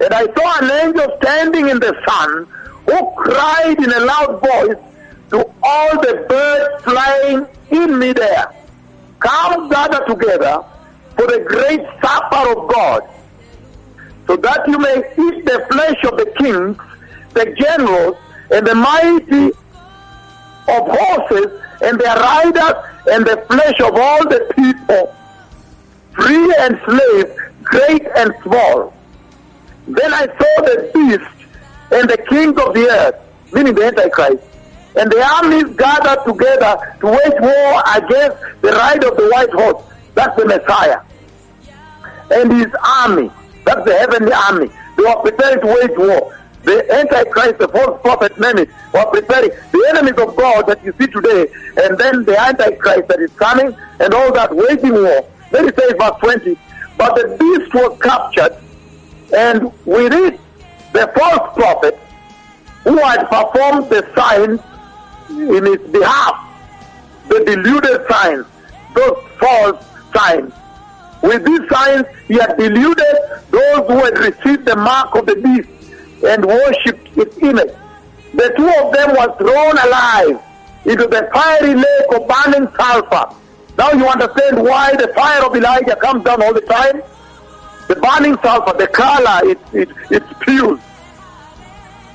And 0.00 0.14
I 0.14 0.26
saw 0.34 0.64
an 0.64 0.86
angel 0.86 1.16
standing 1.22 1.68
in 1.68 1.80
the 1.80 1.94
sun 2.06 2.46
who 2.86 3.10
cried 3.16 3.78
in 3.78 3.92
a 3.92 4.00
loud 4.00 4.40
voice 4.40 4.82
to 5.30 5.50
all 5.62 5.90
the 6.00 6.24
birds 6.28 6.84
flying 6.84 7.46
in 7.70 7.98
midair, 7.98 8.52
Come 9.18 9.68
gather 9.68 10.04
together 10.06 10.64
for 11.16 11.26
the 11.26 11.44
great 11.48 11.80
supper 12.00 12.52
of 12.52 12.68
God, 12.72 13.02
so 14.26 14.36
that 14.36 14.68
you 14.68 14.78
may 14.78 14.98
eat 14.98 15.44
the 15.44 15.66
flesh 15.70 16.04
of 16.04 16.16
the 16.18 16.32
kings, 16.38 16.76
the 17.34 17.52
generals, 17.58 18.16
and 18.50 18.66
the 18.66 18.74
mighty 18.74 19.46
of 20.68 20.86
horses, 20.86 21.60
and 21.82 21.98
their 21.98 22.16
riders, 22.16 22.74
and 23.10 23.26
the 23.26 23.44
flesh 23.48 23.80
of 23.80 23.94
all 23.94 24.28
the 24.28 24.52
people, 24.54 25.14
free 26.12 26.54
and 26.60 26.80
slave, 26.84 27.45
great 27.66 28.06
and 28.16 28.34
small. 28.42 28.94
Then 29.86 30.12
I 30.12 30.26
saw 30.26 30.62
the 30.62 30.90
beast 30.94 31.36
and 31.92 32.08
the 32.08 32.18
king 32.28 32.48
of 32.48 32.74
the 32.74 32.88
earth, 32.90 33.16
meaning 33.52 33.74
the 33.74 33.86
Antichrist, 33.86 34.42
and 34.96 35.10
the 35.10 35.22
armies 35.22 35.76
gathered 35.76 36.24
together 36.24 36.96
to 37.00 37.06
wage 37.06 37.40
war 37.40 37.82
against 37.94 38.38
the 38.62 38.72
rider 38.72 39.08
of 39.08 39.16
the 39.16 39.28
white 39.28 39.52
horse. 39.52 39.84
That's 40.14 40.36
the 40.36 40.46
Messiah. 40.46 41.00
And 42.30 42.52
his 42.52 42.72
army, 42.82 43.30
that's 43.64 43.84
the 43.84 43.94
heavenly 43.94 44.32
army. 44.32 44.70
They 44.96 45.02
were 45.02 45.22
preparing 45.22 45.60
to 45.60 45.66
wage 45.66 45.98
war. 45.98 46.32
The 46.64 46.92
Antichrist, 46.92 47.58
the 47.58 47.68
false 47.68 48.00
prophet, 48.00 48.32
it, 48.36 48.68
were 48.92 49.06
preparing. 49.12 49.50
The 49.70 49.86
enemies 49.90 50.18
of 50.18 50.34
God 50.34 50.66
that 50.66 50.82
you 50.82 50.92
see 50.98 51.06
today, 51.06 51.46
and 51.76 51.96
then 51.96 52.24
the 52.24 52.36
Antichrist 52.36 53.06
that 53.08 53.20
is 53.20 53.30
coming, 53.34 53.76
and 54.00 54.12
all 54.12 54.32
that 54.32 54.56
waging 54.56 54.94
war. 54.94 55.28
Then 55.52 55.68
it 55.68 55.78
says, 55.78 55.92
verse 55.96 56.18
20, 56.20 56.58
but 56.96 57.14
the 57.14 57.36
beast 57.38 57.74
was 57.74 57.98
captured, 58.00 58.56
and 59.36 59.72
with 59.84 60.12
it, 60.12 60.40
the 60.92 61.10
false 61.16 61.54
prophet 61.54 61.98
who 62.84 62.96
had 62.98 63.24
performed 63.28 63.90
the 63.90 64.08
signs 64.14 64.60
in 65.30 65.64
his 65.64 65.90
behalf, 65.90 66.36
the 67.28 67.44
deluded 67.44 68.06
signs, 68.08 68.46
those 68.94 69.18
false 69.38 69.84
signs. 70.14 70.52
With 71.22 71.44
these 71.44 71.68
signs, 71.68 72.06
he 72.28 72.34
had 72.34 72.56
deluded 72.56 73.16
those 73.50 73.86
who 73.88 73.98
had 74.04 74.18
received 74.18 74.64
the 74.64 74.76
mark 74.76 75.14
of 75.16 75.26
the 75.26 75.34
beast 75.36 75.68
and 76.24 76.44
worshipped 76.44 77.16
its 77.18 77.36
image. 77.38 77.74
The 78.34 78.52
two 78.56 78.68
of 78.68 78.92
them 78.92 79.10
were 79.10 79.36
thrown 79.38 79.78
alive 79.78 80.40
into 80.84 81.06
the 81.08 81.28
fiery 81.34 81.74
lake 81.74 82.12
of 82.14 82.28
burning 82.28 82.68
sulfur. 82.76 83.34
Now 83.78 83.92
you 83.92 84.06
understand 84.06 84.62
why 84.62 84.96
the 84.96 85.08
fire 85.14 85.44
of 85.44 85.54
Elijah 85.54 85.96
comes 85.96 86.24
down 86.24 86.42
all 86.42 86.54
the 86.54 86.62
time? 86.62 87.02
The 87.88 87.96
burning 87.96 88.36
sulfur, 88.42 88.76
the 88.76 88.88
color, 88.88 89.50
it, 89.50 89.58
it, 89.72 89.88
it 90.10 90.22
spews. 90.40 90.80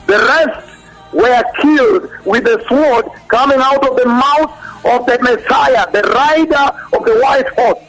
The 0.07 0.18
rest 0.18 0.72
were 1.14 1.43
killed 1.62 2.09
with 2.26 2.45
the 2.45 2.64
sword 2.68 3.05
coming 3.28 3.59
out 3.62 3.88
of 3.88 3.95
the 3.95 4.05
mouth 4.05 4.51
of 4.86 5.05
the 5.05 5.20
Messiah, 5.22 5.89
the 5.91 6.01
rider 6.01 6.97
of 6.97 7.05
the 7.05 7.20
white 7.22 7.47
horse. 7.49 7.80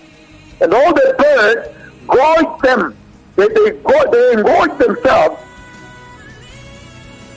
And 0.61 0.75
all 0.75 0.93
the 0.93 1.15
birds 1.19 1.69
gorged 2.07 2.63
them. 2.63 2.97
They, 3.37 3.49
they, 3.49 3.71
go, 3.83 4.11
they 4.11 4.33
engorged 4.35 4.79
themselves 4.79 5.41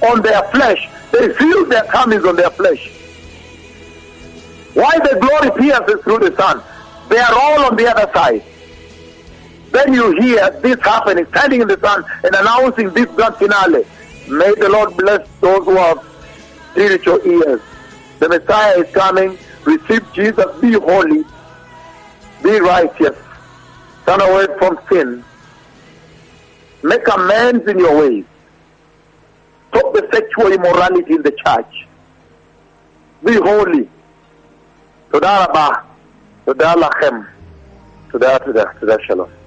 on 0.04 0.22
their 0.22 0.44
flesh. 0.52 0.90
They 1.12 1.34
feel 1.34 1.66
their 1.66 1.86
comings 1.86 2.26
on 2.26 2.36
their 2.36 2.50
flesh. 2.52 2.95
Why 4.76 4.92
the 5.00 5.18
glory 5.20 5.52
pierces 5.58 6.04
through 6.04 6.20
the 6.20 6.36
sun? 6.36 6.62
They 7.10 7.18
are 7.18 7.34
all 7.34 7.66
on 7.66 7.78
the 7.78 7.88
other 7.88 8.12
side. 8.14 8.44
Then 9.72 9.94
you 9.94 10.12
hear 10.22 10.50
this 10.62 10.80
happening, 10.82 11.26
standing 11.28 11.62
in 11.62 11.68
the 11.70 11.80
sun 11.80 12.04
and 12.24 12.36
announcing 12.36 12.90
this 12.92 13.06
grand 13.16 13.36
finale. 13.38 13.86
May 14.28 14.54
the 14.56 14.68
Lord 14.70 14.98
bless 14.98 15.28
those 15.40 15.64
who 15.64 15.78
have 15.78 16.06
spiritual 16.72 17.20
ears. 17.26 17.62
The 18.20 18.28
Messiah 18.28 18.80
is 18.80 18.94
coming. 18.94 19.38
Receive 19.64 20.12
Jesus. 20.14 20.46
Be 20.60 20.74
holy. 20.74 21.24
Be 22.44 22.60
righteous. 22.60 23.18
Turn 24.06 24.22
away 24.22 24.48
from 24.58 24.78
sin. 24.90 25.24
Make 26.84 27.08
amends 27.14 27.66
in 27.68 27.80
your 27.80 27.98
ways. 27.98 28.26
Stop 29.70 29.94
the 29.94 30.08
sexual 30.12 30.52
immorality 30.52 31.14
in 31.14 31.22
the 31.22 31.32
church. 31.32 31.88
Be 33.24 33.36
holy. 33.36 33.90
תודה 35.16 35.45
רבה. 35.45 35.68
תודה 36.45 36.74
לכם. 36.76 37.16
תודה, 38.11 38.39
תודה, 38.39 38.63
תודה, 38.80 38.95
שלום. 38.99 39.45